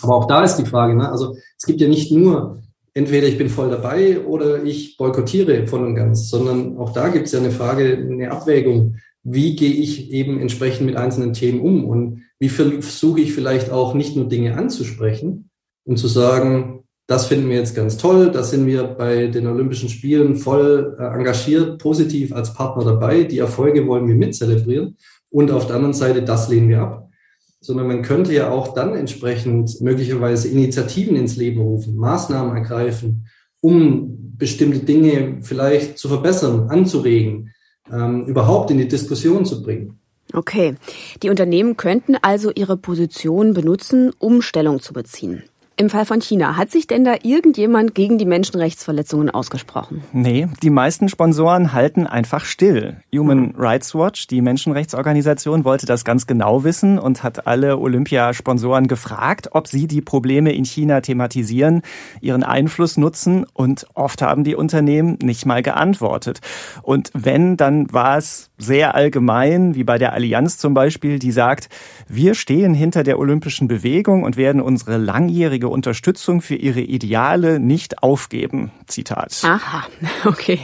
Aber 0.02 0.16
auch 0.16 0.26
da 0.26 0.44
ist 0.44 0.56
die 0.56 0.66
Frage, 0.66 0.96
ne? 0.96 1.10
also 1.10 1.36
es 1.58 1.66
gibt 1.66 1.82
ja 1.82 1.88
nicht 1.88 2.12
nur 2.12 2.63
entweder 2.94 3.28
ich 3.28 3.38
bin 3.38 3.50
voll 3.50 3.70
dabei 3.70 4.22
oder 4.22 4.64
ich 4.64 4.98
boykottiere 4.98 5.68
voll 5.68 5.84
und 5.84 5.96
ganz, 5.96 6.30
sondern 6.30 6.78
auch 6.78 6.94
da 6.94 7.10
gibt 7.10 7.28
es 7.28 7.34
ja 7.34 7.40
eine 7.40 7.52
Frage, 7.52 7.98
eine 7.98 8.32
Abwägung. 8.32 8.98
Wie 9.24 9.56
gehe 9.56 9.72
ich 9.72 10.12
eben 10.12 10.40
entsprechend 10.40 10.86
mit 10.86 10.96
einzelnen 10.96 11.34
Themen 11.34 11.62
um? 11.62 11.86
Und 11.86 12.24
wie 12.40 12.50
versuche 12.50 13.22
ich 13.22 13.34
vielleicht 13.34 13.72
auch 13.72 13.94
nicht 13.94 14.16
nur 14.16 14.28
Dinge 14.28 14.58
anzusprechen 14.58 15.50
und 15.86 15.98
zu 15.98 16.08
sagen, 16.08 16.84
das 17.08 17.28
finden 17.28 17.50
wir 17.50 17.58
jetzt 17.58 17.76
ganz 17.76 17.98
toll, 17.98 18.32
da 18.32 18.44
sind 18.44 18.66
wir 18.66 18.84
bei 18.84 19.28
den 19.28 19.48
Olympischen 19.48 19.90
Spielen 19.90 20.36
voll 20.36 20.96
äh, 20.98 21.04
engagiert, 21.04 21.80
positiv 21.80 22.34
als 22.34 22.54
Partner 22.54 22.86
dabei, 22.86 23.24
die 23.24 23.40
Erfolge 23.40 23.86
wollen 23.88 24.08
wir 24.08 24.16
mitzelebrieren. 24.16 24.98
Und 25.30 25.52
auf 25.52 25.68
der 25.68 25.78
anderen 25.78 25.94
Seite, 25.94 26.24
das 26.24 26.48
lehnen 26.48 26.70
wir 26.70 26.82
ab 26.82 27.10
sondern 27.64 27.88
man 27.88 28.02
könnte 28.02 28.34
ja 28.34 28.52
auch 28.52 28.74
dann 28.74 28.94
entsprechend 28.94 29.80
möglicherweise 29.82 30.50
Initiativen 30.50 31.16
ins 31.16 31.38
Leben 31.38 31.62
rufen, 31.62 31.96
Maßnahmen 31.96 32.56
ergreifen, 32.58 33.28
um 33.62 34.36
bestimmte 34.38 34.80
Dinge 34.80 35.38
vielleicht 35.42 35.98
zu 35.98 36.10
verbessern, 36.10 36.70
anzuregen, 36.70 37.52
ähm, 37.92 38.26
überhaupt 38.26 38.70
in 38.70 38.80
die 38.80 38.88
Diskussion 38.88 39.46
zu 39.46 39.64
bringen. 39.64 39.98
Okay, 40.34 40.76
die 41.22 41.30
Unternehmen 41.30 41.78
könnten 41.78 42.16
also 42.22 42.52
ihre 42.52 42.76
Position 42.76 43.54
benutzen, 43.54 44.12
um 44.20 44.42
Stellung 44.42 44.82
zu 44.82 44.92
beziehen. 44.92 45.44
Im 45.76 45.90
Fall 45.90 46.06
von 46.06 46.22
China, 46.22 46.56
hat 46.56 46.70
sich 46.70 46.86
denn 46.86 47.04
da 47.04 47.16
irgendjemand 47.24 47.96
gegen 47.96 48.20
die 48.20 48.28
Menschenrechtsverletzungen 48.28 49.32
ausgesprochen? 49.32 50.04
Nee, 50.14 50.48
die 50.62 50.70
meisten 50.70 51.10
Sponsoren 51.10 51.74
halten 51.74 52.06
einfach 52.06 52.46
still. 52.46 52.98
Human 53.12 53.56
Rights 53.58 53.96
Watch, 53.96 54.28
die 54.28 54.42
Menschenrechtsorganisation, 54.42 55.66
wollte 55.66 55.88
das 55.88 56.06
ganz 56.06 56.28
genau 56.28 56.64
wissen 56.64 57.00
und 57.00 57.24
hat 57.24 57.48
alle 57.48 57.80
Olympiasponsoren 57.80 58.88
gefragt, 58.88 59.50
ob 59.54 59.68
sie 59.68 59.88
die 59.88 60.02
Probleme 60.02 60.54
in 60.54 60.64
China 60.64 61.02
thematisieren, 61.02 61.82
ihren 62.22 62.44
Einfluss 62.44 62.98
nutzen 62.98 63.48
und 63.54 63.88
oft 63.96 64.22
haben 64.22 64.44
die 64.44 64.54
Unternehmen 64.54 65.18
nicht 65.24 65.48
mal 65.48 65.64
geantwortet. 65.64 66.42
Und 66.84 67.10
wenn, 67.16 67.58
dann 67.58 67.92
war 67.92 68.20
es 68.20 68.52
sehr 68.60 68.94
allgemein, 68.94 69.74
wie 69.74 69.84
bei 69.84 69.98
der 69.98 70.14
Allianz 70.14 70.60
zum 70.60 70.76
Beispiel, 70.76 71.18
die 71.18 71.32
sagt, 71.32 71.70
wir 72.08 72.36
stehen 72.36 72.76
hinter 72.76 73.02
der 73.02 73.18
olympischen 73.18 73.68
Bewegung 73.68 74.22
und 74.22 74.38
werden 74.38 74.62
unsere 74.62 74.98
langjährige 74.98 75.63
Unterstützung 75.70 76.42
für 76.42 76.56
ihre 76.56 76.82
Ideale 76.82 77.60
nicht 77.60 78.04
aufgeben. 78.04 78.72
Zitat. 78.88 79.42
Aha, 79.44 79.84
okay. 80.26 80.60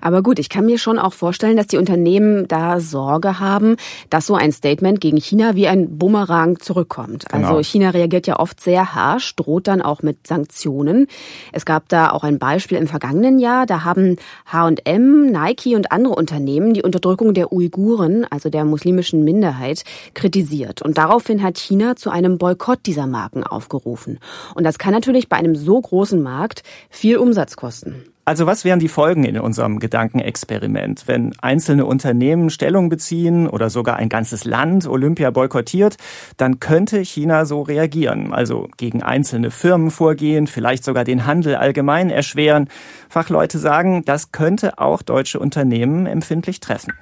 Aber 0.00 0.22
gut, 0.22 0.38
ich 0.38 0.48
kann 0.48 0.66
mir 0.66 0.78
schon 0.78 0.98
auch 0.98 1.12
vorstellen, 1.12 1.56
dass 1.56 1.66
die 1.66 1.76
Unternehmen 1.76 2.48
da 2.48 2.80
Sorge 2.80 3.38
haben, 3.38 3.76
dass 4.10 4.26
so 4.26 4.34
ein 4.34 4.52
Statement 4.52 5.00
gegen 5.00 5.18
China 5.18 5.54
wie 5.54 5.68
ein 5.68 5.98
Bumerang 5.98 6.60
zurückkommt. 6.60 7.26
Genau. 7.28 7.48
Also 7.48 7.62
China 7.62 7.90
reagiert 7.90 8.26
ja 8.26 8.38
oft 8.38 8.60
sehr 8.60 8.94
harsch, 8.94 9.34
droht 9.36 9.68
dann 9.68 9.82
auch 9.82 10.02
mit 10.02 10.26
Sanktionen. 10.26 11.06
Es 11.52 11.64
gab 11.64 11.88
da 11.88 12.10
auch 12.10 12.24
ein 12.24 12.38
Beispiel 12.38 12.78
im 12.78 12.86
vergangenen 12.86 13.38
Jahr, 13.38 13.66
da 13.66 13.84
haben 13.84 14.16
H&M, 14.46 15.30
Nike 15.30 15.76
und 15.76 15.92
andere 15.92 16.14
Unternehmen 16.14 16.74
die 16.74 16.82
Unterdrückung 16.82 17.34
der 17.34 17.52
Uiguren, 17.52 18.24
also 18.30 18.50
der 18.50 18.64
muslimischen 18.64 19.24
Minderheit, 19.24 19.84
kritisiert. 20.14 20.82
Und 20.82 20.98
daraufhin 20.98 21.42
hat 21.42 21.58
China 21.58 21.96
zu 21.96 22.10
einem 22.10 22.38
Boykott 22.38 22.80
dieser 22.86 23.06
Marken 23.06 23.44
aufgerufen. 23.44 24.18
Und 24.54 24.64
das 24.64 24.78
kann 24.78 24.92
natürlich 24.92 25.28
bei 25.28 25.36
einem 25.36 25.56
so 25.56 25.80
großen 25.80 26.22
Markt 26.22 26.62
viel 26.90 27.16
Umsatz 27.16 27.56
kosten. 27.56 28.04
Also 28.28 28.44
was 28.44 28.62
wären 28.66 28.78
die 28.78 28.88
Folgen 28.88 29.24
in 29.24 29.40
unserem 29.40 29.78
Gedankenexperiment, 29.78 31.04
wenn 31.06 31.32
einzelne 31.40 31.86
Unternehmen 31.86 32.50
Stellung 32.50 32.90
beziehen 32.90 33.48
oder 33.48 33.70
sogar 33.70 33.96
ein 33.96 34.10
ganzes 34.10 34.44
Land 34.44 34.86
Olympia 34.86 35.30
boykottiert, 35.30 35.96
dann 36.36 36.60
könnte 36.60 36.98
China 37.00 37.46
so 37.46 37.62
reagieren, 37.62 38.34
also 38.34 38.68
gegen 38.76 39.02
einzelne 39.02 39.50
Firmen 39.50 39.90
vorgehen, 39.90 40.46
vielleicht 40.46 40.84
sogar 40.84 41.04
den 41.04 41.24
Handel 41.24 41.54
allgemein 41.54 42.10
erschweren. 42.10 42.68
Fachleute 43.08 43.58
sagen, 43.58 44.04
das 44.04 44.30
könnte 44.30 44.78
auch 44.78 45.00
deutsche 45.00 45.38
Unternehmen 45.38 46.04
empfindlich 46.04 46.60
treffen. 46.60 46.92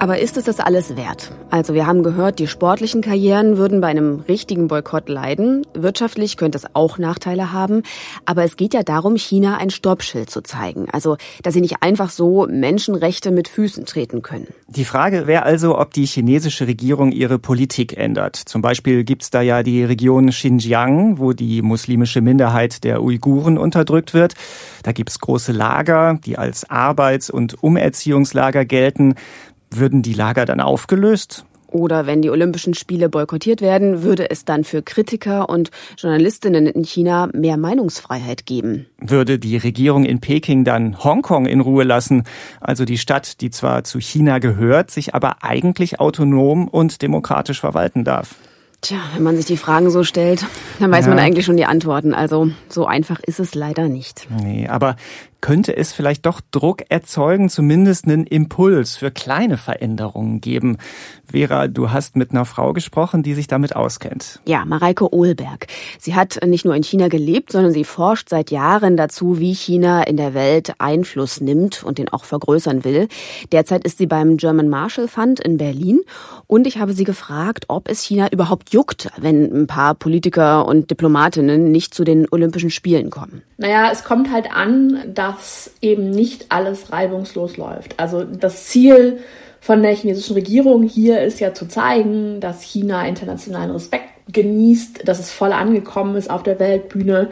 Aber 0.00 0.18
ist 0.18 0.38
es 0.38 0.44
das 0.44 0.60
alles 0.60 0.96
wert? 0.96 1.30
Also 1.50 1.74
wir 1.74 1.86
haben 1.86 2.02
gehört, 2.02 2.38
die 2.38 2.46
sportlichen 2.46 3.02
Karrieren 3.02 3.58
würden 3.58 3.82
bei 3.82 3.88
einem 3.88 4.20
richtigen 4.20 4.66
Boykott 4.66 5.10
leiden. 5.10 5.66
Wirtschaftlich 5.74 6.38
könnte 6.38 6.56
es 6.56 6.64
auch 6.72 6.96
Nachteile 6.96 7.52
haben. 7.52 7.82
Aber 8.24 8.42
es 8.42 8.56
geht 8.56 8.72
ja 8.72 8.82
darum, 8.82 9.16
China 9.16 9.58
ein 9.58 9.68
Stoppschild 9.68 10.30
zu 10.30 10.40
zeigen. 10.40 10.88
Also, 10.90 11.18
dass 11.42 11.52
sie 11.52 11.60
nicht 11.60 11.82
einfach 11.82 12.08
so 12.08 12.46
Menschenrechte 12.50 13.30
mit 13.30 13.46
Füßen 13.46 13.84
treten 13.84 14.22
können. 14.22 14.46
Die 14.68 14.86
Frage 14.86 15.26
wäre 15.26 15.42
also, 15.42 15.78
ob 15.78 15.92
die 15.92 16.06
chinesische 16.06 16.66
Regierung 16.66 17.12
ihre 17.12 17.38
Politik 17.38 17.98
ändert. 17.98 18.36
Zum 18.36 18.62
Beispiel 18.62 19.04
gibt's 19.04 19.28
da 19.28 19.42
ja 19.42 19.62
die 19.62 19.84
Region 19.84 20.30
Xinjiang, 20.30 21.18
wo 21.18 21.34
die 21.34 21.60
muslimische 21.60 22.22
Minderheit 22.22 22.84
der 22.84 23.02
Uiguren 23.02 23.58
unterdrückt 23.58 24.14
wird. 24.14 24.32
Da 24.82 24.92
gibt's 24.92 25.18
große 25.18 25.52
Lager, 25.52 26.18
die 26.24 26.38
als 26.38 26.70
Arbeits- 26.70 27.28
und 27.28 27.62
Umerziehungslager 27.62 28.64
gelten. 28.64 29.16
Würden 29.72 30.02
die 30.02 30.14
Lager 30.14 30.44
dann 30.44 30.60
aufgelöst? 30.60 31.44
Oder 31.72 32.06
wenn 32.06 32.20
die 32.20 32.30
Olympischen 32.30 32.74
Spiele 32.74 33.08
boykottiert 33.08 33.60
werden, 33.60 34.02
würde 34.02 34.28
es 34.30 34.44
dann 34.44 34.64
für 34.64 34.82
Kritiker 34.82 35.48
und 35.48 35.70
Journalistinnen 35.96 36.66
in 36.66 36.84
China 36.84 37.28
mehr 37.32 37.56
Meinungsfreiheit 37.56 38.44
geben. 38.44 38.86
Würde 38.98 39.38
die 39.38 39.56
Regierung 39.56 40.04
in 40.04 40.20
Peking 40.20 40.64
dann 40.64 41.02
Hongkong 41.02 41.46
in 41.46 41.60
Ruhe 41.60 41.84
lassen, 41.84 42.24
also 42.60 42.84
die 42.84 42.98
Stadt, 42.98 43.40
die 43.40 43.50
zwar 43.50 43.84
zu 43.84 44.00
China 44.00 44.38
gehört, 44.38 44.90
sich 44.90 45.14
aber 45.14 45.44
eigentlich 45.44 46.00
autonom 46.00 46.66
und 46.66 47.02
demokratisch 47.02 47.60
verwalten 47.60 48.04
darf? 48.04 48.34
Tja, 48.80 48.98
wenn 49.14 49.22
man 49.22 49.36
sich 49.36 49.44
die 49.44 49.58
Fragen 49.58 49.90
so 49.90 50.04
stellt, 50.04 50.46
dann 50.78 50.90
weiß 50.90 51.04
ja. 51.04 51.10
man 51.10 51.18
eigentlich 51.18 51.44
schon 51.44 51.58
die 51.58 51.66
Antworten. 51.66 52.14
Also 52.14 52.50
so 52.70 52.86
einfach 52.86 53.20
ist 53.20 53.38
es 53.38 53.54
leider 53.54 53.88
nicht. 53.88 54.26
Nee, 54.42 54.68
aber 54.68 54.96
könnte 55.40 55.76
es 55.76 55.92
vielleicht 55.92 56.26
doch 56.26 56.40
Druck 56.50 56.82
erzeugen, 56.88 57.48
zumindest 57.48 58.06
einen 58.06 58.26
Impuls 58.26 58.96
für 58.96 59.10
kleine 59.10 59.56
Veränderungen 59.56 60.40
geben. 60.40 60.78
Vera, 61.30 61.68
du 61.68 61.90
hast 61.90 62.16
mit 62.16 62.32
einer 62.32 62.44
Frau 62.44 62.72
gesprochen, 62.72 63.22
die 63.22 63.34
sich 63.34 63.46
damit 63.46 63.76
auskennt. 63.76 64.40
Ja, 64.46 64.64
Mareike 64.64 65.14
Ohlberg. 65.14 65.66
Sie 65.98 66.14
hat 66.14 66.40
nicht 66.44 66.64
nur 66.64 66.74
in 66.74 66.82
China 66.82 67.08
gelebt, 67.08 67.52
sondern 67.52 67.72
sie 67.72 67.84
forscht 67.84 68.28
seit 68.28 68.50
Jahren 68.50 68.96
dazu, 68.96 69.38
wie 69.38 69.54
China 69.54 70.02
in 70.02 70.16
der 70.16 70.34
Welt 70.34 70.74
Einfluss 70.78 71.40
nimmt 71.40 71.84
und 71.84 71.98
den 71.98 72.08
auch 72.08 72.24
vergrößern 72.24 72.84
will. 72.84 73.08
Derzeit 73.52 73.84
ist 73.84 73.98
sie 73.98 74.06
beim 74.06 74.36
German 74.36 74.68
Marshall 74.68 75.08
Fund 75.08 75.40
in 75.40 75.56
Berlin 75.56 76.00
und 76.46 76.66
ich 76.66 76.78
habe 76.78 76.92
sie 76.92 77.04
gefragt, 77.04 77.66
ob 77.68 77.88
es 77.88 78.02
China 78.02 78.28
überhaupt 78.30 78.72
juckt, 78.72 79.08
wenn 79.16 79.44
ein 79.62 79.66
paar 79.66 79.94
Politiker 79.94 80.66
und 80.66 80.90
Diplomatinnen 80.90 81.70
nicht 81.70 81.94
zu 81.94 82.04
den 82.04 82.26
Olympischen 82.30 82.70
Spielen 82.70 83.10
kommen. 83.10 83.42
Naja, 83.56 83.90
es 83.92 84.04
kommt 84.04 84.32
halt 84.32 84.50
an, 84.50 84.98
dass 85.30 85.70
eben 85.80 86.10
nicht 86.10 86.46
alles 86.48 86.92
reibungslos 86.92 87.56
läuft. 87.56 87.98
Also 87.98 88.24
das 88.24 88.66
Ziel 88.66 89.18
von 89.60 89.82
der 89.82 89.94
chinesischen 89.94 90.34
Regierung 90.34 90.82
hier 90.82 91.20
ist 91.22 91.40
ja 91.40 91.52
zu 91.52 91.68
zeigen, 91.68 92.40
dass 92.40 92.62
China 92.62 93.06
internationalen 93.06 93.70
Respekt 93.70 94.08
genießt, 94.32 95.06
dass 95.06 95.18
es 95.18 95.30
voll 95.30 95.52
angekommen 95.52 96.16
ist 96.16 96.30
auf 96.30 96.42
der 96.42 96.58
Weltbühne 96.58 97.30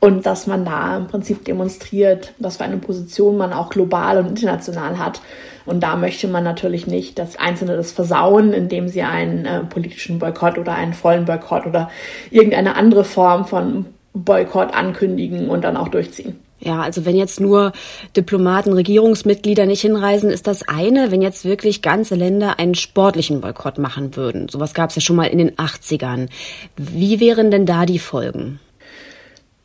und 0.00 0.26
dass 0.26 0.46
man 0.46 0.64
da 0.64 0.96
im 0.96 1.06
Prinzip 1.06 1.44
demonstriert, 1.44 2.32
was 2.38 2.56
für 2.56 2.64
eine 2.64 2.78
Position 2.78 3.36
man 3.36 3.52
auch 3.52 3.70
global 3.70 4.18
und 4.18 4.26
international 4.26 4.98
hat. 4.98 5.22
Und 5.64 5.80
da 5.84 5.94
möchte 5.94 6.26
man 6.26 6.42
natürlich 6.42 6.88
nicht, 6.88 7.20
dass 7.20 7.36
Einzelne 7.36 7.76
das 7.76 7.92
versauen, 7.92 8.52
indem 8.52 8.88
sie 8.88 9.02
einen 9.02 9.46
äh, 9.46 9.60
politischen 9.60 10.18
Boykott 10.18 10.58
oder 10.58 10.74
einen 10.74 10.92
vollen 10.92 11.24
Boykott 11.24 11.66
oder 11.66 11.88
irgendeine 12.30 12.74
andere 12.74 13.04
Form 13.04 13.44
von 13.44 13.86
Boykott 14.12 14.74
ankündigen 14.74 15.48
und 15.48 15.62
dann 15.62 15.76
auch 15.76 15.88
durchziehen. 15.88 16.40
Ja, 16.64 16.80
also 16.80 17.04
wenn 17.04 17.16
jetzt 17.16 17.40
nur 17.40 17.72
Diplomaten, 18.16 18.72
Regierungsmitglieder 18.72 19.66
nicht 19.66 19.80
hinreisen, 19.80 20.30
ist 20.30 20.46
das 20.46 20.68
eine. 20.68 21.10
Wenn 21.10 21.20
jetzt 21.20 21.44
wirklich 21.44 21.82
ganze 21.82 22.14
Länder 22.14 22.60
einen 22.60 22.76
sportlichen 22.76 23.40
Boykott 23.40 23.78
machen 23.78 24.14
würden, 24.14 24.48
sowas 24.48 24.72
gab 24.72 24.90
es 24.90 24.96
ja 24.96 25.02
schon 25.02 25.16
mal 25.16 25.26
in 25.26 25.38
den 25.38 25.56
80ern. 25.56 26.28
Wie 26.76 27.18
wären 27.18 27.50
denn 27.50 27.66
da 27.66 27.84
die 27.84 27.98
Folgen? 27.98 28.60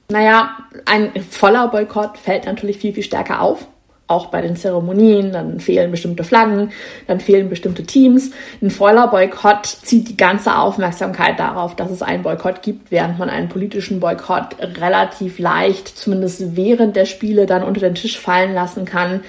Naja, 0.09 0.57
ein 0.85 1.11
voller 1.29 1.67
Boykott 1.67 2.17
fällt 2.17 2.45
natürlich 2.45 2.77
viel, 2.77 2.93
viel 2.93 3.03
stärker 3.03 3.41
auf 3.41 3.67
auch 4.07 4.27
bei 4.27 4.41
den 4.41 4.55
Zeremonien, 4.55 5.33
dann 5.33 5.59
fehlen 5.59 5.91
bestimmte 5.91 6.23
Flaggen, 6.23 6.71
dann 7.07 7.19
fehlen 7.19 7.49
bestimmte 7.49 7.83
Teams. 7.83 8.31
Ein 8.61 8.71
voller 8.71 9.07
Boykott 9.07 9.65
zieht 9.65 10.07
die 10.07 10.17
ganze 10.17 10.57
Aufmerksamkeit 10.57 11.39
darauf, 11.39 11.75
dass 11.75 11.91
es 11.91 12.01
einen 12.01 12.23
Boykott 12.23 12.61
gibt, 12.61 12.89
während 12.91 13.19
man 13.19 13.29
einen 13.29 13.49
politischen 13.49 13.99
Boykott 13.99 14.55
relativ 14.79 15.39
leicht, 15.39 15.87
zumindest 15.87 16.55
während 16.55 16.95
der 16.95 17.05
Spiele, 17.05 17.45
dann 17.45 17.63
unter 17.63 17.81
den 17.81 17.95
Tisch 17.95 18.17
fallen 18.17 18.53
lassen 18.53 18.85
kann. 18.85 19.21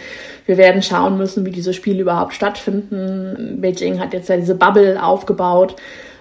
Wir 0.47 0.57
werden 0.57 0.83
schauen 0.83 1.19
müssen, 1.19 1.45
wie 1.45 1.51
diese 1.51 1.75
Spiele 1.75 2.03
überhaupt 2.03 2.33
stattfinden. 2.33 3.61
Beijing 3.61 4.01
hat 4.01 4.15
jetzt 4.15 4.29
ja 4.29 4.37
diese 4.37 4.55
Bubble 4.55 5.03
aufgebaut 5.03 5.77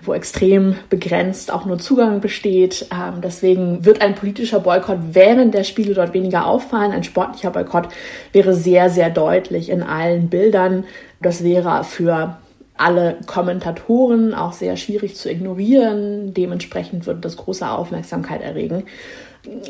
wo 0.08 0.14
extrem 0.14 0.76
begrenzt 0.90 1.52
auch 1.52 1.66
nur 1.66 1.78
Zugang 1.78 2.22
besteht. 2.22 2.88
Ähm, 2.92 3.22
deswegen 3.22 3.86
wird 3.86 4.02
ein 4.02 4.16
politischer 4.16 4.60
Boykott 4.60 5.00
während 5.12 5.54
der 5.54 5.64
Spiele 5.64 5.94
dort 5.94 6.14
weniger 6.14 6.48
auffallen. 6.48 6.92
Ein 6.92 7.04
sportlicher 7.04 7.52
Boykott 7.52 7.90
wäre 8.32 8.54
sehr, 8.54 8.90
sehr 8.90 9.10
deutlich 9.10 9.70
in 9.70 9.84
allen 9.84 10.30
Bildern. 10.30 10.86
Das 11.22 11.44
wäre 11.44 11.84
für 11.84 12.38
alle 12.78 13.18
Kommentatoren 13.26 14.34
auch 14.34 14.54
sehr 14.54 14.78
schwierig 14.78 15.16
zu 15.16 15.30
ignorieren. 15.30 16.34
Dementsprechend 16.34 17.06
würde 17.06 17.22
das 17.22 17.38
große 17.38 17.68
Aufmerksamkeit 17.68 18.42
erregen. 18.42 18.84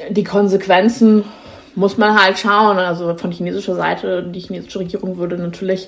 Die 0.09 0.23
Konsequenzen 0.23 1.23
muss 1.75 1.97
man 1.97 2.21
halt 2.21 2.39
schauen. 2.39 2.79
Also 2.79 3.15
von 3.15 3.31
chinesischer 3.31 3.75
Seite, 3.75 4.23
die 4.23 4.39
chinesische 4.39 4.79
Regierung 4.79 5.17
würde 5.17 5.37
natürlich 5.37 5.87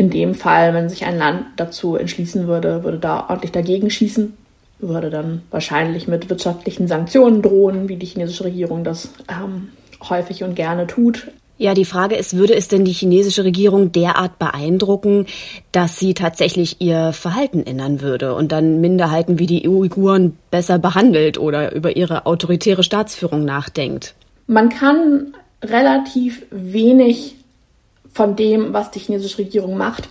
in 0.00 0.08
dem 0.08 0.34
Fall, 0.34 0.72
wenn 0.72 0.88
sich 0.88 1.04
ein 1.04 1.18
Land 1.18 1.44
dazu 1.56 1.94
entschließen 1.94 2.46
würde, 2.46 2.84
würde 2.84 2.98
da 2.98 3.26
ordentlich 3.28 3.52
dagegen 3.52 3.90
schießen, 3.90 4.32
würde 4.78 5.10
dann 5.10 5.42
wahrscheinlich 5.50 6.08
mit 6.08 6.30
wirtschaftlichen 6.30 6.88
Sanktionen 6.88 7.42
drohen, 7.42 7.90
wie 7.90 7.96
die 7.96 8.06
chinesische 8.06 8.44
Regierung 8.44 8.82
das 8.82 9.10
ähm, 9.28 9.68
häufig 10.08 10.42
und 10.42 10.56
gerne 10.56 10.86
tut. 10.86 11.28
Ja, 11.58 11.74
die 11.74 11.84
Frage 11.84 12.14
ist, 12.14 12.34
würde 12.34 12.54
es 12.54 12.68
denn 12.68 12.86
die 12.86 12.92
chinesische 12.92 13.44
Regierung 13.44 13.92
derart 13.92 14.38
beeindrucken, 14.38 15.26
dass 15.70 15.98
sie 15.98 16.14
tatsächlich 16.14 16.80
ihr 16.80 17.12
Verhalten 17.12 17.66
ändern 17.66 18.00
würde 18.00 18.34
und 18.34 18.52
dann 18.52 18.80
Minderheiten 18.80 19.38
wie 19.38 19.46
die 19.46 19.68
Uiguren 19.68 20.38
besser 20.50 20.78
behandelt 20.78 21.36
oder 21.36 21.74
über 21.74 21.94
ihre 21.94 22.24
autoritäre 22.24 22.84
Staatsführung 22.84 23.44
nachdenkt? 23.44 24.14
Man 24.46 24.70
kann 24.70 25.34
relativ 25.62 26.46
wenig 26.50 27.34
von 28.12 28.36
dem, 28.36 28.72
was 28.72 28.90
die 28.90 28.98
chinesische 28.98 29.38
Regierung 29.38 29.76
macht, 29.76 30.08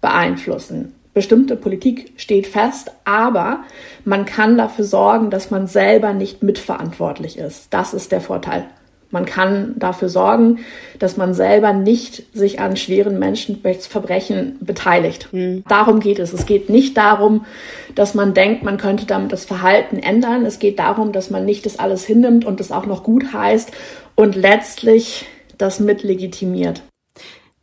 beeinflussen. 0.00 0.94
Bestimmte 1.14 1.56
Politik 1.56 2.12
steht 2.16 2.46
fest, 2.46 2.92
aber 3.04 3.64
man 4.04 4.24
kann 4.24 4.56
dafür 4.56 4.84
sorgen, 4.84 5.30
dass 5.30 5.50
man 5.50 5.66
selber 5.66 6.12
nicht 6.12 6.42
mitverantwortlich 6.42 7.38
ist. 7.38 7.74
Das 7.74 7.92
ist 7.92 8.12
der 8.12 8.20
Vorteil. 8.20 8.66
Man 9.10 9.24
kann 9.24 9.74
dafür 9.78 10.10
sorgen, 10.10 10.58
dass 10.98 11.16
man 11.16 11.32
selber 11.32 11.72
nicht 11.72 12.24
sich 12.36 12.60
an 12.60 12.76
schweren 12.76 13.18
Menschenrechtsverbrechen 13.18 14.58
beteiligt. 14.60 15.30
Mhm. 15.32 15.64
Darum 15.66 16.00
geht 16.00 16.18
es. 16.18 16.34
Es 16.34 16.44
geht 16.44 16.68
nicht 16.68 16.96
darum, 16.98 17.46
dass 17.94 18.14
man 18.14 18.34
denkt, 18.34 18.62
man 18.64 18.76
könnte 18.76 19.06
damit 19.06 19.32
das 19.32 19.46
Verhalten 19.46 19.98
ändern. 19.98 20.44
Es 20.44 20.58
geht 20.58 20.78
darum, 20.78 21.12
dass 21.12 21.30
man 21.30 21.46
nicht 21.46 21.64
das 21.64 21.78
alles 21.78 22.04
hinnimmt 22.04 22.44
und 22.44 22.60
es 22.60 22.70
auch 22.70 22.84
noch 22.84 23.02
gut 23.02 23.32
heißt 23.32 23.72
und 24.14 24.36
letztlich 24.36 25.24
das 25.56 25.80
mitlegitimiert. 25.80 26.82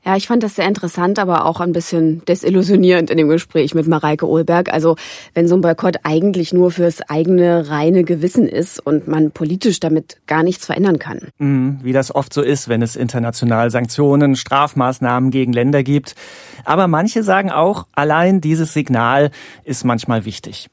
Ja, 0.05 0.15
ich 0.15 0.27
fand 0.27 0.43
das 0.43 0.53
sehr 0.55 0.67
interessant, 0.67 1.17
aber 1.17 1.45
auch 1.45 1.59
ein 1.59 1.71
bisschen 1.71 2.23
desillusionierend 2.25 3.09
in 3.09 3.17
dem 3.17 3.27
Gespräch 3.27 3.73
mit 3.73 3.87
Mareike 3.87 4.29
Ohlberg. 4.29 4.71
Also 4.71 4.97
wenn 5.33 5.47
so 5.47 5.55
ein 5.55 5.61
Boykott 5.61 5.97
eigentlich 6.03 6.53
nur 6.53 6.69
fürs 6.69 7.01
eigene 7.09 7.69
reine 7.69 8.03
Gewissen 8.03 8.47
ist 8.47 8.79
und 8.79 9.07
man 9.07 9.31
politisch 9.31 9.79
damit 9.79 10.17
gar 10.27 10.43
nichts 10.43 10.67
verändern 10.67 10.99
kann. 10.99 11.29
Mhm, 11.39 11.79
wie 11.81 11.91
das 11.91 12.13
oft 12.13 12.33
so 12.35 12.43
ist, 12.43 12.69
wenn 12.69 12.83
es 12.83 12.95
international 12.95 13.71
Sanktionen, 13.71 14.35
Strafmaßnahmen 14.35 15.31
gegen 15.31 15.53
Länder 15.53 15.81
gibt. 15.81 16.13
Aber 16.65 16.87
manche 16.87 17.23
sagen 17.23 17.49
auch, 17.49 17.87
allein 17.93 18.41
dieses 18.41 18.73
Signal 18.73 19.31
ist 19.63 19.85
manchmal 19.85 20.23
wichtig. 20.23 20.69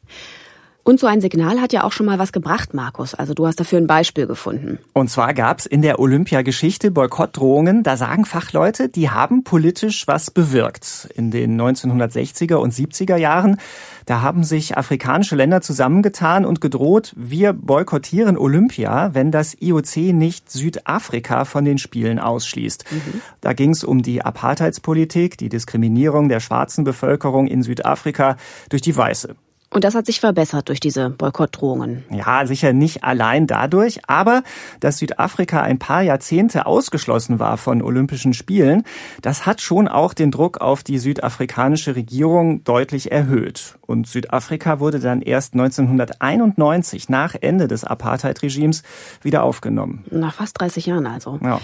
Und 0.85 0.99
so 0.99 1.07
ein 1.07 1.21
Signal 1.21 1.61
hat 1.61 1.73
ja 1.73 1.85
auch 1.85 1.93
schon 1.93 2.07
mal 2.07 2.19
was 2.19 2.33
gebracht, 2.33 2.75
Markus. 2.75 3.15
Also 3.15 3.35
du 3.35 3.47
hast 3.47 3.61
dafür 3.61 3.79
ein 3.79 3.87
Beispiel 3.87 4.27
gefunden. 4.27 4.79
Und 4.93 5.11
zwar 5.11 5.33
gab's 5.33 5.65
in 5.65 5.81
der 5.81 6.01
Olympiageschichte 6.01 6.91
Boykottdrohungen. 6.91 7.85
Da 7.85 7.97
sagen 7.97 8.25
Fachleute, 8.25 8.89
die 8.89 9.09
haben 9.09 9.45
politisch 9.45 10.09
was 10.09 10.33
bewirkt. 10.33 11.09
In 11.15 11.31
den 11.31 11.61
1960er 11.61 12.57
und 12.57 12.75
70er 12.75 13.15
Jahren, 13.15 13.59
da 14.07 14.23
haben 14.23 14.43
sich 14.43 14.77
afrikanische 14.77 15.37
Länder 15.37 15.61
zusammengetan 15.61 16.45
und 16.45 16.61
gedroht, 16.61 17.13
wir 17.17 17.53
boykottieren 17.53 18.37
Olympia, 18.37 19.15
wenn 19.15 19.31
das 19.31 19.57
IOC 19.61 20.13
nicht 20.13 20.51
Südafrika 20.51 21.45
von 21.45 21.65
den 21.65 21.79
Spielen 21.79 22.19
ausschließt. 22.19 22.87
Mhm. 22.91 23.23
Da 23.41 23.53
ging's 23.53 23.85
um 23.85 24.03
die 24.03 24.23
Apartheidspolitik, 24.23 25.39
die 25.39 25.49
Diskriminierung 25.49 26.29
der 26.29 26.41
schwarzen 26.41 26.83
Bevölkerung 26.83 27.47
in 27.47 27.63
Südafrika 27.63 28.37
durch 28.69 28.83
die 28.83 28.97
Weiße. 28.97 29.37
Und 29.73 29.85
das 29.85 29.95
hat 29.95 30.05
sich 30.05 30.21
verbessert 30.21 30.69
durch 30.69 30.81
diese 30.81 31.09
Boykottdrohungen. 31.09 32.05
Ja, 32.11 32.47
sicher 32.47 32.75
nicht 32.75 33.05
allein 33.05 33.47
dadurch, 33.47 34.01
aber 34.07 34.43
dass 34.81 34.99
Südafrika 34.99 35.63
ein 35.63 35.79
paar 35.79 36.03
Jahrzehnte 36.03 36.67
ausgeschlossen 36.67 37.39
war 37.39 37.57
von 37.57 37.81
Olympischen 37.81 38.35
Spielen, 38.35 38.85
das 39.23 39.47
hat 39.47 39.63
schon 39.63 39.89
auch 39.89 40.13
den 40.13 40.31
Druck 40.31 40.61
auf 40.61 40.83
die 40.83 40.99
südafrikanische 40.99 41.97
Regierung 41.97 42.65
deutlich 42.65 43.11
erhöht. 43.11 43.79
Und 43.81 44.07
Südafrika 44.07 44.79
wurde 44.79 45.01
dann 45.01 45.23
erst 45.23 45.55
1991 45.55 47.09
nach 47.09 47.35
Ende 47.41 47.67
des 47.67 47.85
Apartheid-Regimes 47.85 48.83
wieder 49.23 49.43
aufgenommen. 49.43 50.05
Nach 50.11 50.35
fast 50.35 50.61
30 50.61 50.87
Jahren 50.87 51.07
also. 51.07 51.39
Ja. 51.43 51.61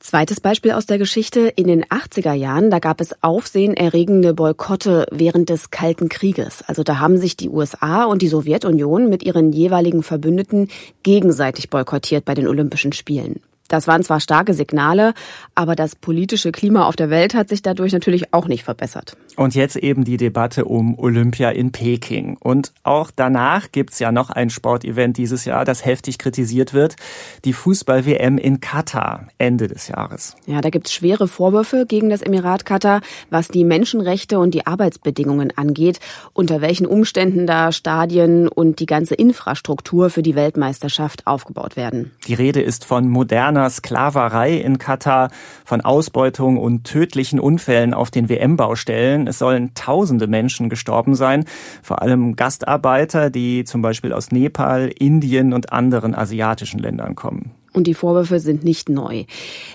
Zweites 0.00 0.40
Beispiel 0.40 0.72
aus 0.72 0.86
der 0.86 0.96
Geschichte. 0.96 1.40
In 1.40 1.66
den 1.66 1.84
80er 1.84 2.32
Jahren, 2.32 2.70
da 2.70 2.78
gab 2.78 3.02
es 3.02 3.22
aufsehenerregende 3.22 4.32
Boykotte 4.32 5.06
während 5.10 5.50
des 5.50 5.70
Kalten 5.70 6.08
Krieges. 6.08 6.62
Also 6.66 6.82
da 6.82 7.00
haben 7.00 7.18
sich 7.18 7.36
die 7.36 7.50
USA 7.50 8.04
und 8.04 8.22
die 8.22 8.28
Sowjetunion 8.28 9.10
mit 9.10 9.22
ihren 9.22 9.52
jeweiligen 9.52 10.02
Verbündeten 10.02 10.68
gegenseitig 11.02 11.68
boykottiert 11.68 12.24
bei 12.24 12.34
den 12.34 12.48
Olympischen 12.48 12.94
Spielen. 12.94 13.40
Das 13.70 13.86
waren 13.86 14.02
zwar 14.02 14.18
starke 14.18 14.52
Signale, 14.52 15.14
aber 15.54 15.76
das 15.76 15.94
politische 15.94 16.50
Klima 16.50 16.86
auf 16.86 16.96
der 16.96 17.08
Welt 17.08 17.34
hat 17.34 17.48
sich 17.48 17.62
dadurch 17.62 17.92
natürlich 17.92 18.34
auch 18.34 18.48
nicht 18.48 18.64
verbessert. 18.64 19.16
Und 19.36 19.54
jetzt 19.54 19.76
eben 19.76 20.02
die 20.02 20.16
Debatte 20.16 20.64
um 20.64 20.98
Olympia 20.98 21.50
in 21.50 21.70
Peking. 21.70 22.36
Und 22.40 22.72
auch 22.82 23.12
danach 23.14 23.70
gibt's 23.70 24.00
ja 24.00 24.10
noch 24.10 24.30
ein 24.30 24.50
Sportevent 24.50 25.16
dieses 25.16 25.44
Jahr, 25.44 25.64
das 25.64 25.84
heftig 25.84 26.18
kritisiert 26.18 26.74
wird. 26.74 26.96
Die 27.44 27.52
Fußball-WM 27.52 28.38
in 28.38 28.60
Katar 28.60 29.28
Ende 29.38 29.68
des 29.68 29.86
Jahres. 29.86 30.34
Ja, 30.46 30.60
da 30.60 30.70
gibt's 30.70 30.92
schwere 30.92 31.28
Vorwürfe 31.28 31.86
gegen 31.86 32.10
das 32.10 32.22
Emirat 32.22 32.66
Katar, 32.66 33.00
was 33.30 33.48
die 33.48 33.62
Menschenrechte 33.62 34.40
und 34.40 34.52
die 34.52 34.66
Arbeitsbedingungen 34.66 35.56
angeht, 35.56 36.00
unter 36.32 36.60
welchen 36.60 36.86
Umständen 36.86 37.46
da 37.46 37.70
Stadien 37.70 38.48
und 38.48 38.80
die 38.80 38.86
ganze 38.86 39.14
Infrastruktur 39.14 40.10
für 40.10 40.22
die 40.22 40.34
Weltmeisterschaft 40.34 41.28
aufgebaut 41.28 41.76
werden. 41.76 42.10
Die 42.26 42.34
Rede 42.34 42.60
ist 42.60 42.84
von 42.84 43.08
moderner 43.08 43.59
moderner 43.60 43.70
Sklaverei 43.70 44.56
in 44.56 44.78
Katar, 44.78 45.30
von 45.64 45.82
Ausbeutung 45.82 46.56
und 46.56 46.84
tödlichen 46.84 47.38
Unfällen 47.38 47.92
auf 47.92 48.10
den 48.10 48.28
WM-Baustellen. 48.28 49.26
Es 49.26 49.38
sollen 49.38 49.72
tausende 49.74 50.26
Menschen 50.26 50.68
gestorben 50.68 51.14
sein, 51.14 51.44
vor 51.82 52.00
allem 52.02 52.36
Gastarbeiter, 52.36 53.30
die 53.30 53.64
zum 53.64 53.82
Beispiel 53.82 54.12
aus 54.12 54.32
Nepal, 54.32 54.90
Indien 54.98 55.52
und 55.52 55.72
anderen 55.72 56.14
asiatischen 56.14 56.80
Ländern 56.80 57.14
kommen. 57.14 57.52
Und 57.72 57.86
die 57.86 57.94
Vorwürfe 57.94 58.40
sind 58.40 58.64
nicht 58.64 58.88
neu. 58.88 59.26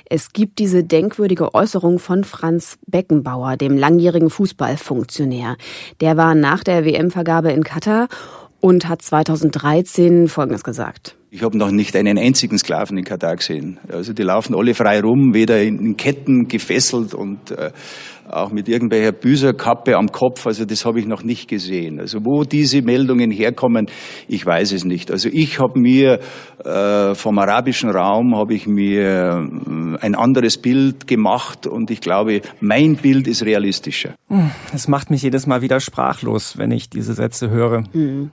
Es 0.09 0.33
gibt 0.33 0.59
diese 0.59 0.83
denkwürdige 0.83 1.53
Äußerung 1.53 1.99
von 1.99 2.25
Franz 2.25 2.77
Beckenbauer, 2.87 3.55
dem 3.55 3.77
langjährigen 3.77 4.29
Fußballfunktionär. 4.29 5.55
Der 6.01 6.17
war 6.17 6.35
nach 6.35 6.63
der 6.63 6.83
WM-Vergabe 6.83 7.51
in 7.51 7.63
Katar 7.63 8.09
und 8.65 8.89
hat 8.89 9.03
2013 9.03 10.27
Folgendes 10.27 10.63
gesagt. 10.63 11.15
Ich 11.29 11.43
habe 11.43 11.55
noch 11.55 11.69
nicht 11.69 11.95
einen 11.95 12.17
einzigen 12.17 12.57
Sklaven 12.57 12.97
in 12.97 13.03
Katar 13.03 13.35
gesehen. 13.35 13.77
Also 13.89 14.11
die 14.11 14.23
laufen 14.23 14.55
alle 14.55 14.73
frei 14.73 15.01
rum, 15.01 15.35
weder 15.35 15.61
in 15.61 15.97
Ketten 15.97 16.47
gefesselt 16.47 17.13
und 17.13 17.51
äh, 17.51 17.69
auch 18.29 18.51
mit 18.51 18.67
irgendwelcher 18.67 19.11
Büserkappe 19.11 19.95
am 19.97 20.11
Kopf. 20.11 20.45
Also 20.47 20.65
das 20.65 20.85
habe 20.85 20.99
ich 20.99 21.05
noch 21.05 21.23
nicht 21.23 21.47
gesehen. 21.47 21.99
Also 21.99 22.19
wo 22.23 22.43
diese 22.43 22.81
Meldungen 22.81 23.31
herkommen, 23.31 23.87
ich 24.27 24.45
weiß 24.45 24.71
es 24.73 24.85
nicht. 24.85 25.11
Also 25.11 25.29
ich 25.31 25.59
habe 25.59 25.79
mir 25.79 26.19
äh, 26.63 27.15
vom 27.15 27.37
arabischen 27.37 27.89
Raum 27.89 28.35
habe 28.35 28.53
ich 28.53 28.67
mir 28.67 29.01
äh, 29.01 29.97
ein 30.01 30.15
anderes 30.15 30.57
Bild 30.57 31.07
gemacht 31.07 31.67
und 31.67 31.91
ich 31.91 32.01
glaube, 32.01 32.41
mein 32.59 32.95
Bild 32.95 33.27
ist 33.27 33.43
realistischer. 33.43 34.15
Hm, 34.29 34.51
es 34.73 34.87
macht 34.87 35.11
mich 35.11 35.21
jedes 35.21 35.47
Mal 35.47 35.61
wieder 35.61 35.79
sprachlos, 35.79 36.57
wenn 36.57 36.71
ich 36.71 36.89
diese 36.89 37.13
Sätze 37.13 37.49
höre. 37.49 37.83
Hm. 37.91 38.31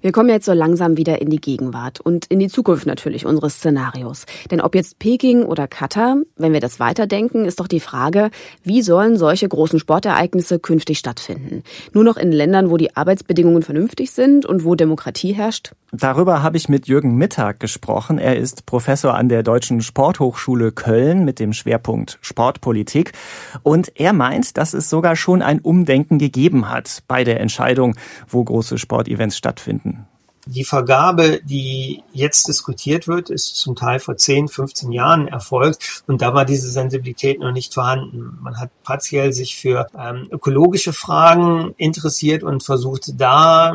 Wir 0.00 0.12
kommen 0.12 0.28
jetzt 0.28 0.46
so 0.46 0.52
langsam 0.52 0.96
wieder 0.96 1.20
in 1.20 1.30
die 1.30 1.40
Gegenwart 1.40 2.00
und 2.00 2.26
in 2.26 2.38
die 2.38 2.48
Zukunft 2.48 2.86
natürlich 2.86 3.26
unseres 3.26 3.54
Szenarios. 3.54 4.26
Denn 4.50 4.60
ob 4.60 4.74
jetzt 4.74 4.98
Peking 4.98 5.44
oder 5.44 5.68
Katar, 5.68 6.16
wenn 6.36 6.52
wir 6.52 6.60
das 6.60 6.80
weiterdenken, 6.80 7.44
ist 7.44 7.60
doch 7.60 7.68
die 7.68 7.80
Frage, 7.80 8.30
wie 8.62 8.82
sollen 8.82 9.16
solche 9.24 9.48
großen 9.48 9.78
Sportereignisse 9.78 10.58
künftig 10.58 10.98
stattfinden? 10.98 11.62
Nur 11.94 12.04
noch 12.04 12.18
in 12.18 12.30
Ländern, 12.30 12.68
wo 12.68 12.76
die 12.76 12.94
Arbeitsbedingungen 12.94 13.62
vernünftig 13.62 14.10
sind 14.10 14.44
und 14.44 14.64
wo 14.64 14.74
Demokratie 14.74 15.32
herrscht? 15.32 15.72
Darüber 15.92 16.42
habe 16.42 16.58
ich 16.58 16.68
mit 16.68 16.88
Jürgen 16.88 17.16
Mittag 17.16 17.58
gesprochen. 17.58 18.18
Er 18.18 18.36
ist 18.36 18.66
Professor 18.66 19.14
an 19.14 19.30
der 19.30 19.42
Deutschen 19.42 19.80
Sporthochschule 19.80 20.72
Köln 20.72 21.24
mit 21.24 21.40
dem 21.40 21.54
Schwerpunkt 21.54 22.18
Sportpolitik. 22.20 23.12
Und 23.62 23.98
er 23.98 24.12
meint, 24.12 24.58
dass 24.58 24.74
es 24.74 24.90
sogar 24.90 25.16
schon 25.16 25.40
ein 25.40 25.60
Umdenken 25.60 26.18
gegeben 26.18 26.68
hat 26.68 27.02
bei 27.08 27.24
der 27.24 27.40
Entscheidung, 27.40 27.96
wo 28.28 28.44
große 28.44 28.76
Sportevents 28.76 29.38
stattfinden. 29.38 30.06
Die 30.46 30.64
Vergabe, 30.64 31.40
die 31.42 32.02
jetzt 32.12 32.48
diskutiert 32.48 33.08
wird, 33.08 33.30
ist 33.30 33.56
zum 33.56 33.76
Teil 33.76 33.98
vor 33.98 34.16
10, 34.16 34.48
15 34.48 34.92
Jahren 34.92 35.28
erfolgt 35.28 36.02
und 36.06 36.20
da 36.20 36.34
war 36.34 36.44
diese 36.44 36.70
Sensibilität 36.70 37.40
noch 37.40 37.52
nicht 37.52 37.72
vorhanden. 37.72 38.38
Man 38.42 38.58
hat 38.58 38.70
partiell 38.82 39.32
sich 39.32 39.56
für 39.56 39.86
ähm, 39.98 40.28
ökologische 40.30 40.92
Fragen 40.92 41.74
interessiert 41.78 42.42
und 42.42 42.62
versucht 42.62 43.18
da 43.20 43.72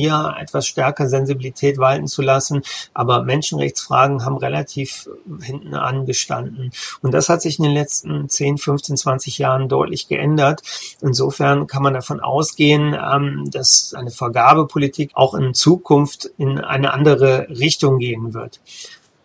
eher 0.00 0.36
etwas 0.40 0.66
stärker 0.66 1.08
Sensibilität 1.08 1.78
walten 1.78 2.06
zu 2.06 2.22
lassen. 2.22 2.62
Aber 2.92 3.22
Menschenrechtsfragen 3.22 4.24
haben 4.24 4.36
relativ 4.36 5.08
hinten 5.42 5.74
angestanden. 5.74 6.70
Und 7.02 7.12
das 7.12 7.28
hat 7.28 7.42
sich 7.42 7.58
in 7.58 7.64
den 7.64 7.74
letzten 7.74 8.28
10, 8.28 8.58
15, 8.58 8.96
20 8.96 9.38
Jahren 9.38 9.68
deutlich 9.68 10.08
geändert. 10.08 10.62
Insofern 11.00 11.66
kann 11.66 11.82
man 11.82 11.94
davon 11.94 12.20
ausgehen, 12.20 12.94
ähm, 12.94 13.50
dass 13.50 13.94
eine 13.94 14.10
Vergabepolitik 14.10 15.10
auch 15.14 15.34
in 15.34 15.54
Zukunft 15.54 16.30
in 16.38 16.58
eine 16.58 16.92
andere 16.92 17.48
Richtung 17.48 17.98
gehen 17.98 18.34
wird. 18.34 18.60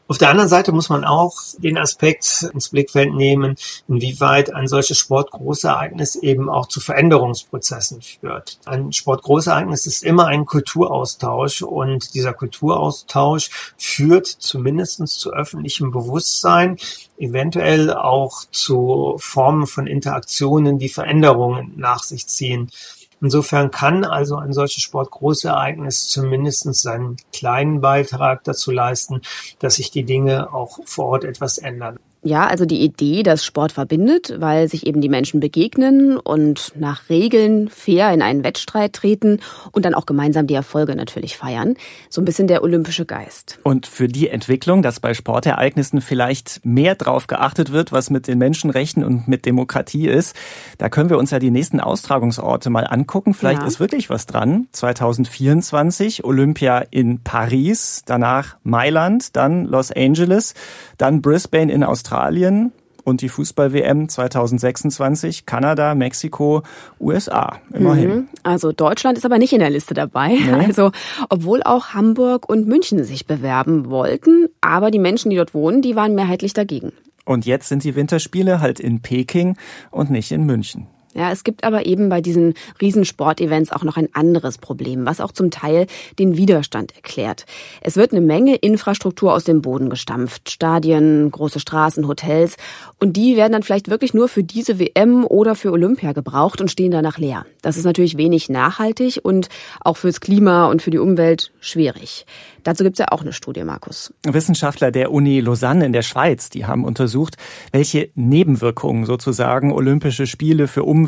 Auf 0.09 0.17
der 0.17 0.31
anderen 0.31 0.49
Seite 0.49 0.71
muss 0.71 0.89
man 0.89 1.05
auch 1.05 1.35
den 1.59 1.77
Aspekt 1.77 2.49
ins 2.51 2.69
Blickfeld 2.69 3.13
nehmen, 3.13 3.55
inwieweit 3.87 4.51
ein 4.55 4.67
solches 4.67 4.97
Sportgroßereignis 4.97 6.15
eben 6.15 6.49
auch 6.49 6.67
zu 6.67 6.79
Veränderungsprozessen 6.79 8.01
führt. 8.01 8.57
Ein 8.65 8.91
Sportgroßereignis 8.91 9.85
ist 9.85 10.03
immer 10.03 10.25
ein 10.25 10.47
Kulturaustausch 10.47 11.61
und 11.61 12.15
dieser 12.15 12.33
Kulturaustausch 12.33 13.51
führt 13.77 14.25
zumindest 14.25 15.07
zu 15.09 15.31
öffentlichem 15.31 15.91
Bewusstsein, 15.91 16.77
eventuell 17.19 17.93
auch 17.93 18.45
zu 18.49 19.15
Formen 19.19 19.67
von 19.67 19.85
Interaktionen, 19.85 20.79
die 20.79 20.89
Veränderungen 20.89 21.73
nach 21.75 22.01
sich 22.01 22.25
ziehen. 22.25 22.71
Insofern 23.21 23.71
kann 23.71 24.05
also 24.05 24.37
ein 24.37 24.53
solches 24.53 24.81
Sportgroßereignis 24.83 26.07
zumindest 26.07 26.73
seinen 26.75 27.17
kleinen 27.33 27.81
Beitrag 27.81 28.43
dazu 28.45 28.71
leisten, 28.71 29.21
dass 29.59 29.75
sich 29.75 29.91
die 29.91 30.03
Dinge 30.03 30.53
auch 30.53 30.79
vor 30.85 31.07
Ort 31.07 31.23
etwas 31.25 31.57
ändern. 31.57 31.99
Ja, 32.21 32.47
also 32.47 32.65
die 32.65 32.81
Idee, 32.81 33.23
dass 33.23 33.45
Sport 33.45 33.71
verbindet, 33.71 34.35
weil 34.39 34.67
sich 34.67 34.85
eben 34.85 34.99
die 34.99 35.07
Menschen 35.07 35.39
begegnen 35.39 36.17
und 36.17 36.73
nach 36.75 37.09
Regeln 37.09 37.69
fair 37.69 38.13
in 38.13 38.21
einen 38.21 38.43
Wettstreit 38.43 38.91
treten 38.91 39.39
und 39.71 39.85
dann 39.85 39.93
auch 39.93 40.05
gemeinsam 40.05 40.45
die 40.45 40.53
Erfolge 40.53 40.97
natürlich 40.97 41.37
feiern. 41.37 41.75
So 42.09 42.19
ein 42.21 42.25
bisschen 42.25 42.47
der 42.47 42.61
olympische 42.61 43.05
Geist. 43.05 43.57
Und 43.63 43.87
für 43.87 44.09
die 44.09 44.27
Entwicklung, 44.27 44.81
dass 44.81 44.99
bei 44.99 45.13
Sportereignissen 45.13 46.01
vielleicht 46.01 46.59
mehr 46.65 46.95
drauf 46.95 47.27
geachtet 47.27 47.71
wird, 47.71 47.93
was 47.93 48.09
mit 48.09 48.27
den 48.27 48.37
Menschenrechten 48.37 49.05
und 49.05 49.29
mit 49.29 49.45
Demokratie 49.45 50.09
ist, 50.09 50.35
da 50.77 50.89
können 50.89 51.09
wir 51.09 51.17
uns 51.17 51.31
ja 51.31 51.39
die 51.39 51.51
nächsten 51.51 51.79
Austragungsorte 51.79 52.69
mal 52.69 52.85
angucken. 52.85 53.33
Vielleicht 53.33 53.61
ja. 53.61 53.67
ist 53.67 53.79
wirklich 53.79 54.09
was 54.09 54.25
dran. 54.25 54.67
2024 54.73 56.25
Olympia 56.25 56.83
in 56.91 57.23
Paris, 57.23 58.01
danach 58.05 58.57
Mailand, 58.63 59.37
dann 59.37 59.63
Los 59.63 59.89
Angeles, 59.89 60.53
dann 60.97 61.21
Brisbane 61.21 61.71
in 61.71 61.85
Australien. 61.85 62.08
Australien 62.09 62.71
und 63.03 63.21
die 63.21 63.29
Fußball-WM 63.29 64.09
2026, 64.09 65.45
Kanada, 65.45 65.93
Mexiko, 65.93 66.63
USA. 66.99 67.59
Immerhin. 67.71 68.09
Mhm. 68.09 68.27
Also 68.41 68.71
Deutschland 68.71 69.17
ist 69.17 69.25
aber 69.25 69.37
nicht 69.37 69.53
in 69.53 69.59
der 69.59 69.69
Liste 69.69 69.93
dabei. 69.93 70.29
Nee. 70.29 70.49
Also, 70.69 70.91
obwohl 71.29 71.61
auch 71.63 71.89
Hamburg 71.93 72.49
und 72.49 72.67
München 72.67 73.03
sich 73.03 73.25
bewerben 73.27 73.89
wollten, 73.89 74.47
aber 74.61 74.91
die 74.91 74.99
Menschen, 74.99 75.29
die 75.29 75.37
dort 75.37 75.53
wohnen, 75.53 75.81
die 75.81 75.95
waren 75.95 76.15
mehrheitlich 76.15 76.53
dagegen. 76.53 76.91
Und 77.25 77.45
jetzt 77.45 77.69
sind 77.69 77.83
die 77.83 77.95
Winterspiele 77.95 78.59
halt 78.59 78.79
in 78.79 79.01
Peking 79.01 79.55
und 79.91 80.09
nicht 80.09 80.31
in 80.31 80.45
München. 80.45 80.87
Ja, 81.15 81.31
es 81.31 81.43
gibt 81.43 81.63
aber 81.63 81.87
eben 81.87 82.09
bei 82.09 82.21
diesen 82.21 82.53
Riesensportevents 82.79 83.71
auch 83.71 83.83
noch 83.83 83.97
ein 83.97 84.09
anderes 84.13 84.59
Problem, 84.59 85.07
was 85.07 85.21
auch 85.21 85.31
zum 85.31 85.49
Teil 85.49 85.87
den 86.19 86.37
Widerstand 86.37 86.95
erklärt. 86.95 87.45
Es 87.81 87.95
wird 87.95 88.11
eine 88.11 88.21
Menge 88.21 88.55
Infrastruktur 88.55 89.33
aus 89.33 89.43
dem 89.43 89.61
Boden 89.61 89.89
gestampft. 89.89 90.51
Stadien, 90.51 91.31
große 91.31 91.59
Straßen, 91.59 92.07
Hotels. 92.07 92.57
Und 92.99 93.17
die 93.17 93.35
werden 93.35 93.53
dann 93.53 93.63
vielleicht 93.63 93.89
wirklich 93.89 94.13
nur 94.13 94.27
für 94.27 94.43
diese 94.43 94.77
WM 94.77 95.25
oder 95.25 95.55
für 95.55 95.71
Olympia 95.71 96.11
gebraucht 96.11 96.61
und 96.61 96.69
stehen 96.69 96.91
danach 96.91 97.17
leer. 97.17 97.45
Das 97.63 97.75
ist 97.75 97.85
natürlich 97.85 98.17
wenig 98.17 98.49
nachhaltig 98.49 99.19
und 99.23 99.49
auch 99.81 99.97
fürs 99.97 100.21
Klima 100.21 100.67
und 100.67 100.83
für 100.83 100.91
die 100.91 100.99
Umwelt 100.99 101.51
schwierig. 101.59 102.27
Dazu 102.63 102.83
gibt 102.83 102.95
es 102.95 102.99
ja 102.99 103.07
auch 103.11 103.21
eine 103.21 103.33
Studie, 103.33 103.63
Markus. 103.63 104.13
Wissenschaftler 104.23 104.91
der 104.91 105.11
Uni 105.11 105.39
Lausanne 105.39 105.85
in 105.85 105.93
der 105.93 106.01
Schweiz, 106.01 106.49
die 106.49 106.65
haben 106.65 106.83
untersucht, 106.83 107.37
welche 107.71 108.09
Nebenwirkungen 108.15 109.05
sozusagen 109.05 109.71
Olympische 109.71 110.27
Spiele 110.27 110.67
für 110.67 110.83
Umwelt 110.83 110.98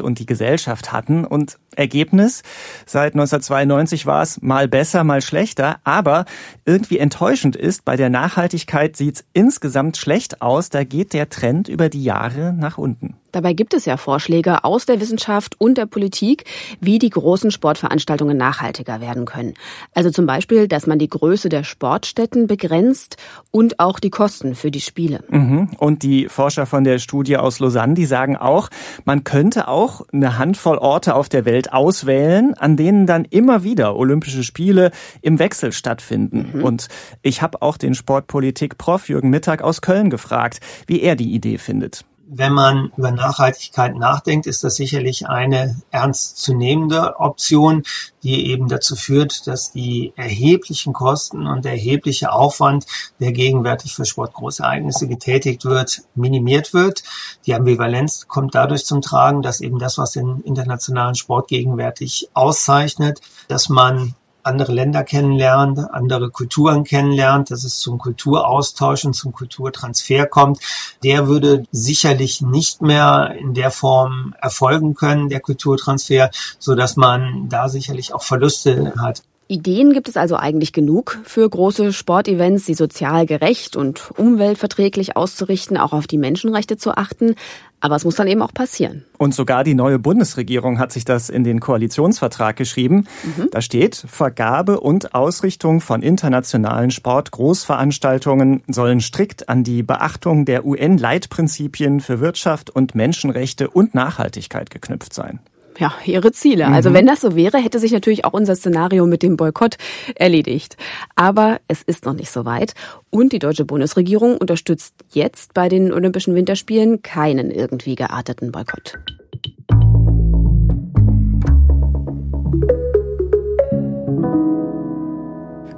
und 0.00 0.18
die 0.18 0.26
Gesellschaft 0.26 0.92
hatten. 0.92 1.24
Und 1.24 1.58
Ergebnis, 1.76 2.42
seit 2.84 3.14
1992 3.14 4.04
war 4.04 4.22
es 4.22 4.42
mal 4.42 4.68
besser, 4.68 5.04
mal 5.04 5.22
schlechter. 5.22 5.78
Aber 5.84 6.24
irgendwie 6.64 6.98
enttäuschend 6.98 7.56
ist, 7.56 7.84
bei 7.84 7.96
der 7.96 8.10
Nachhaltigkeit 8.10 8.96
sieht 8.96 9.16
es 9.16 9.24
insgesamt 9.32 9.96
schlecht 9.96 10.42
aus. 10.42 10.68
Da 10.68 10.84
geht 10.84 11.12
der 11.12 11.28
Trend 11.28 11.68
über 11.68 11.88
die 11.88 12.04
Jahre 12.04 12.52
nach 12.52 12.78
unten. 12.78 13.16
Dabei 13.32 13.52
gibt 13.52 13.74
es 13.74 13.84
ja 13.84 13.96
Vorschläge 13.96 14.64
aus 14.64 14.86
der 14.86 15.00
Wissenschaft 15.00 15.60
und 15.60 15.78
der 15.78 15.86
Politik, 15.86 16.44
wie 16.80 16.98
die 16.98 17.10
großen 17.10 17.50
Sportveranstaltungen 17.50 18.36
nachhaltiger 18.36 19.00
werden 19.00 19.24
können. 19.24 19.54
Also 19.94 20.10
zum 20.10 20.26
Beispiel, 20.26 20.68
dass 20.68 20.86
man 20.86 20.98
die 20.98 21.08
Größe 21.08 21.48
der 21.48 21.64
Sportstätten 21.64 22.46
begrenzt 22.46 23.16
und 23.50 23.80
auch 23.80 24.00
die 24.00 24.10
Kosten 24.10 24.54
für 24.54 24.70
die 24.70 24.80
Spiele. 24.80 25.24
Mhm. 25.28 25.70
Und 25.78 26.02
die 26.02 26.28
Forscher 26.28 26.66
von 26.66 26.84
der 26.84 26.98
Studie 26.98 27.36
aus 27.36 27.60
Lausanne, 27.60 27.94
die 27.94 28.06
sagen 28.06 28.36
auch, 28.36 28.68
man 29.04 29.24
könnte 29.24 29.68
auch 29.68 30.02
eine 30.12 30.38
Handvoll 30.38 30.78
Orte 30.78 31.14
auf 31.14 31.28
der 31.28 31.44
Welt 31.44 31.72
auswählen, 31.72 32.54
an 32.54 32.76
denen 32.76 33.06
dann 33.06 33.24
immer 33.24 33.62
wieder 33.62 33.96
Olympische 33.96 34.42
Spiele 34.42 34.90
im 35.22 35.38
Wechsel 35.38 35.72
stattfinden. 35.72 36.52
Mhm. 36.54 36.64
Und 36.64 36.88
ich 37.22 37.42
habe 37.42 37.62
auch 37.62 37.76
den 37.76 37.94
Sportpolitik-Prof 37.94 39.08
Jürgen 39.08 39.30
Mittag 39.30 39.62
aus 39.62 39.82
Köln 39.82 40.10
gefragt, 40.10 40.60
wie 40.86 41.00
er 41.00 41.16
die 41.16 41.32
Idee 41.32 41.58
findet 41.58 42.04
wenn 42.30 42.52
man 42.52 42.92
über 42.96 43.10
Nachhaltigkeit 43.10 43.96
nachdenkt, 43.96 44.46
ist 44.46 44.62
das 44.62 44.76
sicherlich 44.76 45.28
eine 45.28 45.80
ernstzunehmende 45.90 47.18
Option, 47.18 47.84
die 48.22 48.50
eben 48.50 48.68
dazu 48.68 48.96
führt, 48.96 49.46
dass 49.46 49.72
die 49.72 50.12
erheblichen 50.16 50.92
Kosten 50.92 51.46
und 51.46 51.64
der 51.64 51.72
erhebliche 51.72 52.32
Aufwand, 52.32 52.86
der 53.18 53.32
gegenwärtig 53.32 53.94
für 53.94 54.04
Sportgroßereignisse 54.04 55.08
getätigt 55.08 55.64
wird, 55.64 56.02
minimiert 56.14 56.74
wird. 56.74 57.02
Die 57.46 57.54
Ambivalenz 57.54 58.28
kommt 58.28 58.54
dadurch 58.54 58.84
zum 58.84 59.00
Tragen, 59.00 59.42
dass 59.42 59.60
eben 59.60 59.78
das, 59.78 59.96
was 59.96 60.12
den 60.12 60.40
internationalen 60.42 61.14
Sport 61.14 61.48
gegenwärtig 61.48 62.28
auszeichnet, 62.34 63.20
dass 63.48 63.68
man 63.68 64.14
andere 64.42 64.72
Länder 64.72 65.04
kennenlernt, 65.04 65.78
andere 65.92 66.30
Kulturen 66.30 66.84
kennenlernt, 66.84 67.50
dass 67.50 67.64
es 67.64 67.78
zum 67.78 67.98
Kulturaustausch 67.98 69.04
und 69.04 69.14
zum 69.14 69.32
Kulturtransfer 69.32 70.26
kommt, 70.26 70.60
der 71.02 71.28
würde 71.28 71.64
sicherlich 71.72 72.40
nicht 72.40 72.82
mehr 72.82 73.34
in 73.38 73.54
der 73.54 73.70
Form 73.70 74.34
erfolgen 74.40 74.94
können, 74.94 75.28
der 75.28 75.40
Kulturtransfer, 75.40 76.30
so 76.58 76.74
dass 76.74 76.96
man 76.96 77.48
da 77.48 77.68
sicherlich 77.68 78.14
auch 78.14 78.22
Verluste 78.22 78.94
hat. 78.98 79.22
Ideen 79.50 79.94
gibt 79.94 80.10
es 80.10 80.18
also 80.18 80.36
eigentlich 80.36 80.74
genug 80.74 81.20
für 81.24 81.48
große 81.48 81.94
Sportevents, 81.94 82.66
sie 82.66 82.74
sozial 82.74 83.24
gerecht 83.24 83.76
und 83.76 84.10
umweltverträglich 84.18 85.16
auszurichten, 85.16 85.78
auch 85.78 85.94
auf 85.94 86.06
die 86.06 86.18
Menschenrechte 86.18 86.76
zu 86.76 86.94
achten. 86.94 87.34
Aber 87.80 87.96
es 87.96 88.04
muss 88.04 88.16
dann 88.16 88.26
eben 88.26 88.42
auch 88.42 88.52
passieren. 88.52 89.04
Und 89.16 89.34
sogar 89.34 89.64
die 89.64 89.74
neue 89.74 89.98
Bundesregierung 89.98 90.78
hat 90.78 90.92
sich 90.92 91.06
das 91.06 91.30
in 91.30 91.44
den 91.44 91.60
Koalitionsvertrag 91.60 92.56
geschrieben. 92.56 93.06
Mhm. 93.22 93.48
Da 93.50 93.62
steht, 93.62 93.96
Vergabe 93.96 94.80
und 94.80 95.14
Ausrichtung 95.14 95.80
von 95.80 96.02
internationalen 96.02 96.90
Sportgroßveranstaltungen 96.90 98.62
sollen 98.66 99.00
strikt 99.00 99.48
an 99.48 99.64
die 99.64 99.82
Beachtung 99.82 100.44
der 100.44 100.66
UN-Leitprinzipien 100.66 102.00
für 102.00 102.20
Wirtschaft 102.20 102.68
und 102.68 102.94
Menschenrechte 102.94 103.70
und 103.70 103.94
Nachhaltigkeit 103.94 104.70
geknüpft 104.70 105.14
sein 105.14 105.40
ja, 105.78 105.92
ihre 106.04 106.32
Ziele. 106.32 106.66
Also 106.66 106.70
mhm. 106.70 106.76
Also 106.88 106.94
wenn 106.94 107.06
das 107.06 107.20
so 107.20 107.36
wäre, 107.36 107.58
hätte 107.58 107.78
sich 107.78 107.92
natürlich 107.92 108.24
auch 108.24 108.32
unser 108.32 108.56
Szenario 108.56 109.06
mit 109.06 109.22
dem 109.22 109.36
Boykott 109.36 109.76
erledigt. 110.14 110.76
Aber 111.16 111.60
es 111.68 111.82
ist 111.82 112.04
noch 112.04 112.14
nicht 112.14 112.30
so 112.30 112.44
weit. 112.44 112.74
Und 113.10 113.32
die 113.32 113.38
deutsche 113.38 113.64
Bundesregierung 113.64 114.36
unterstützt 114.36 114.94
jetzt 115.12 115.54
bei 115.54 115.68
den 115.68 115.92
Olympischen 115.92 116.34
Winterspielen 116.34 117.02
keinen 117.02 117.50
irgendwie 117.50 117.94
gearteten 117.94 118.52
Boykott. 118.52 118.98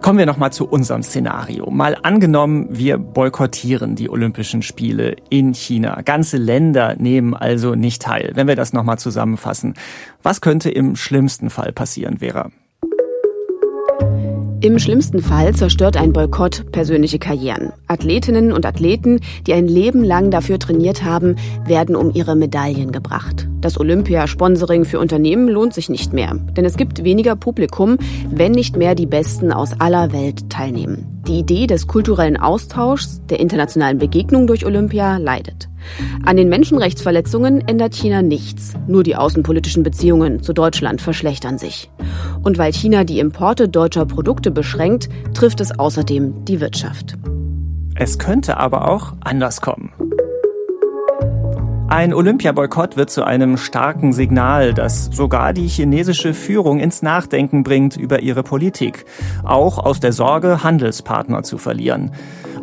Kommen 0.00 0.18
wir 0.18 0.24
nochmal 0.24 0.50
zu 0.50 0.66
unserem 0.66 1.02
Szenario. 1.02 1.70
Mal 1.70 1.96
angenommen, 2.02 2.68
wir 2.70 2.96
boykottieren 2.96 3.96
die 3.96 4.08
Olympischen 4.08 4.62
Spiele 4.62 5.16
in 5.28 5.52
China. 5.52 6.00
Ganze 6.02 6.38
Länder 6.38 6.96
nehmen 6.96 7.34
also 7.34 7.74
nicht 7.74 8.00
teil. 8.00 8.32
Wenn 8.34 8.48
wir 8.48 8.56
das 8.56 8.72
nochmal 8.72 8.98
zusammenfassen. 8.98 9.74
Was 10.22 10.40
könnte 10.40 10.70
im 10.70 10.96
schlimmsten 10.96 11.50
Fall 11.50 11.72
passieren, 11.72 12.18
Vera? 12.18 12.50
Im 14.62 14.78
schlimmsten 14.78 15.22
Fall 15.22 15.54
zerstört 15.54 15.96
ein 15.96 16.12
Boykott 16.12 16.70
persönliche 16.70 17.18
Karrieren. 17.18 17.72
Athletinnen 17.86 18.52
und 18.52 18.66
Athleten, 18.66 19.20
die 19.46 19.54
ein 19.54 19.66
Leben 19.66 20.04
lang 20.04 20.30
dafür 20.30 20.58
trainiert 20.58 21.02
haben, 21.02 21.36
werden 21.64 21.96
um 21.96 22.12
ihre 22.12 22.36
Medaillen 22.36 22.92
gebracht. 22.92 23.48
Das 23.62 23.80
Olympia-Sponsoring 23.80 24.84
für 24.84 25.00
Unternehmen 25.00 25.48
lohnt 25.48 25.72
sich 25.72 25.88
nicht 25.88 26.12
mehr, 26.12 26.34
denn 26.34 26.66
es 26.66 26.76
gibt 26.76 27.04
weniger 27.04 27.36
Publikum, 27.36 27.96
wenn 28.30 28.52
nicht 28.52 28.76
mehr 28.76 28.94
die 28.94 29.06
Besten 29.06 29.50
aus 29.50 29.80
aller 29.80 30.12
Welt 30.12 30.50
teilnehmen. 30.50 31.19
Die 31.30 31.38
Idee 31.38 31.68
des 31.68 31.86
kulturellen 31.86 32.36
Austauschs, 32.36 33.22
der 33.30 33.38
internationalen 33.38 33.98
Begegnung 33.98 34.48
durch 34.48 34.66
Olympia 34.66 35.16
leidet. 35.16 35.68
An 36.24 36.36
den 36.36 36.48
Menschenrechtsverletzungen 36.48 37.60
ändert 37.68 37.94
China 37.94 38.20
nichts. 38.20 38.74
Nur 38.88 39.04
die 39.04 39.14
außenpolitischen 39.14 39.84
Beziehungen 39.84 40.42
zu 40.42 40.52
Deutschland 40.52 41.00
verschlechtern 41.00 41.56
sich. 41.56 41.88
Und 42.42 42.58
weil 42.58 42.72
China 42.72 43.04
die 43.04 43.20
Importe 43.20 43.68
deutscher 43.68 44.06
Produkte 44.06 44.50
beschränkt, 44.50 45.08
trifft 45.32 45.60
es 45.60 45.70
außerdem 45.78 46.46
die 46.46 46.60
Wirtschaft. 46.60 47.16
Es 47.94 48.18
könnte 48.18 48.56
aber 48.56 48.90
auch 48.90 49.12
anders 49.20 49.60
kommen. 49.60 49.92
Ein 51.90 52.14
Olympiaboykott 52.14 52.96
wird 52.96 53.10
zu 53.10 53.24
einem 53.24 53.56
starken 53.56 54.12
Signal, 54.12 54.74
das 54.74 55.06
sogar 55.06 55.52
die 55.52 55.66
chinesische 55.66 56.34
Führung 56.34 56.78
ins 56.78 57.02
Nachdenken 57.02 57.64
bringt 57.64 57.96
über 57.96 58.20
ihre 58.20 58.44
Politik, 58.44 59.06
auch 59.42 59.76
aus 59.76 59.98
der 59.98 60.12
Sorge, 60.12 60.62
Handelspartner 60.62 61.42
zu 61.42 61.58
verlieren. 61.58 62.12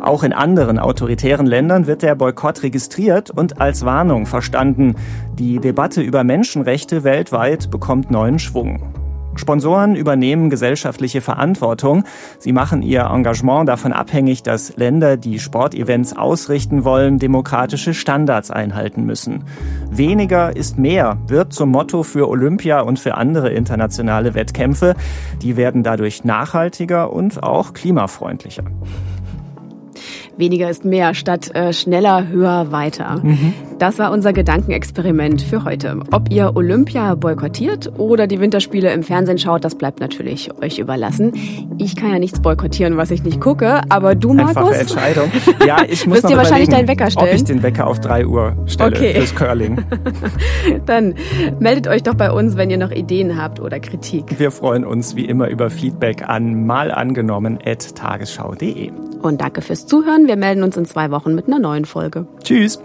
Auch 0.00 0.22
in 0.22 0.32
anderen 0.32 0.78
autoritären 0.78 1.46
Ländern 1.46 1.86
wird 1.86 2.00
der 2.00 2.14
Boykott 2.14 2.62
registriert 2.62 3.30
und 3.30 3.60
als 3.60 3.84
Warnung 3.84 4.24
verstanden. 4.24 4.94
Die 5.34 5.58
Debatte 5.58 6.00
über 6.00 6.24
Menschenrechte 6.24 7.04
weltweit 7.04 7.70
bekommt 7.70 8.10
neuen 8.10 8.38
Schwung. 8.38 8.97
Sponsoren 9.38 9.96
übernehmen 9.96 10.50
gesellschaftliche 10.50 11.20
Verantwortung. 11.20 12.04
Sie 12.38 12.52
machen 12.52 12.82
ihr 12.82 13.02
Engagement 13.02 13.68
davon 13.68 13.92
abhängig, 13.92 14.42
dass 14.42 14.76
Länder, 14.76 15.16
die 15.16 15.38
Sportevents 15.38 16.16
ausrichten 16.16 16.84
wollen, 16.84 17.18
demokratische 17.18 17.94
Standards 17.94 18.50
einhalten 18.50 19.04
müssen. 19.04 19.44
Weniger 19.90 20.56
ist 20.56 20.78
mehr 20.78 21.18
wird 21.26 21.52
zum 21.52 21.70
Motto 21.70 22.02
für 22.02 22.28
Olympia 22.28 22.80
und 22.80 22.98
für 22.98 23.14
andere 23.14 23.50
internationale 23.50 24.34
Wettkämpfe. 24.34 24.94
Die 25.42 25.56
werden 25.56 25.82
dadurch 25.82 26.24
nachhaltiger 26.24 27.12
und 27.12 27.42
auch 27.42 27.72
klimafreundlicher 27.72 28.64
weniger 30.38 30.70
ist 30.70 30.84
mehr 30.84 31.14
statt 31.14 31.54
äh, 31.54 31.72
schneller, 31.72 32.28
höher, 32.28 32.70
weiter. 32.70 33.20
Mhm. 33.22 33.52
Das 33.78 33.98
war 34.00 34.10
unser 34.10 34.32
Gedankenexperiment 34.32 35.40
für 35.40 35.64
heute. 35.64 36.00
Ob 36.10 36.32
ihr 36.32 36.56
Olympia 36.56 37.14
boykottiert 37.14 37.92
oder 37.96 38.26
die 38.26 38.40
Winterspiele 38.40 38.92
im 38.92 39.04
Fernsehen 39.04 39.38
schaut, 39.38 39.64
das 39.64 39.76
bleibt 39.76 40.00
natürlich 40.00 40.50
euch 40.60 40.80
überlassen. 40.80 41.32
Ich 41.78 41.94
kann 41.94 42.10
ja 42.10 42.18
nichts 42.18 42.40
boykottieren, 42.40 42.96
was 42.96 43.12
ich 43.12 43.22
nicht 43.22 43.40
gucke, 43.40 43.82
aber 43.88 44.16
du, 44.16 44.34
Markus? 44.34 44.56
Einfache 44.56 44.74
Entscheidung. 44.74 45.30
Ja, 45.66 45.78
ich 45.86 46.06
muss 46.06 46.22
Wirst 46.22 46.30
dir 46.30 46.36
wahrscheinlich 46.36 46.68
deinen 46.68 46.86
Wecker 46.88 47.10
stellen. 47.10 47.28
Ob 47.28 47.34
ich 47.34 47.42
den 47.44 47.62
Wecker 47.62 47.86
auf 47.86 48.00
drei 48.00 48.26
Uhr 48.26 48.56
stelle 48.66 48.96
okay. 48.96 49.14
fürs 49.14 49.32
Curling. 49.34 49.84
Dann 50.86 51.14
meldet 51.60 51.86
euch 51.88 52.02
doch 52.02 52.14
bei 52.14 52.32
uns, 52.32 52.56
wenn 52.56 52.70
ihr 52.70 52.78
noch 52.78 52.90
Ideen 52.90 53.40
habt 53.40 53.60
oder 53.60 53.78
Kritik. 53.80 54.38
Wir 54.38 54.50
freuen 54.50 54.84
uns 54.84 55.14
wie 55.14 55.26
immer 55.26 55.48
über 55.48 55.70
Feedback 55.70 56.28
an 56.28 56.66
malangenommen.tagesschau.de. 56.66 58.90
Und 59.20 59.40
danke 59.40 59.62
fürs 59.62 59.86
Zuhören. 59.86 60.26
Wir 60.26 60.36
melden 60.36 60.62
uns 60.62 60.76
in 60.76 60.84
zwei 60.86 61.10
Wochen 61.10 61.34
mit 61.34 61.48
einer 61.48 61.58
neuen 61.58 61.84
Folge. 61.84 62.26
Tschüss. 62.42 62.80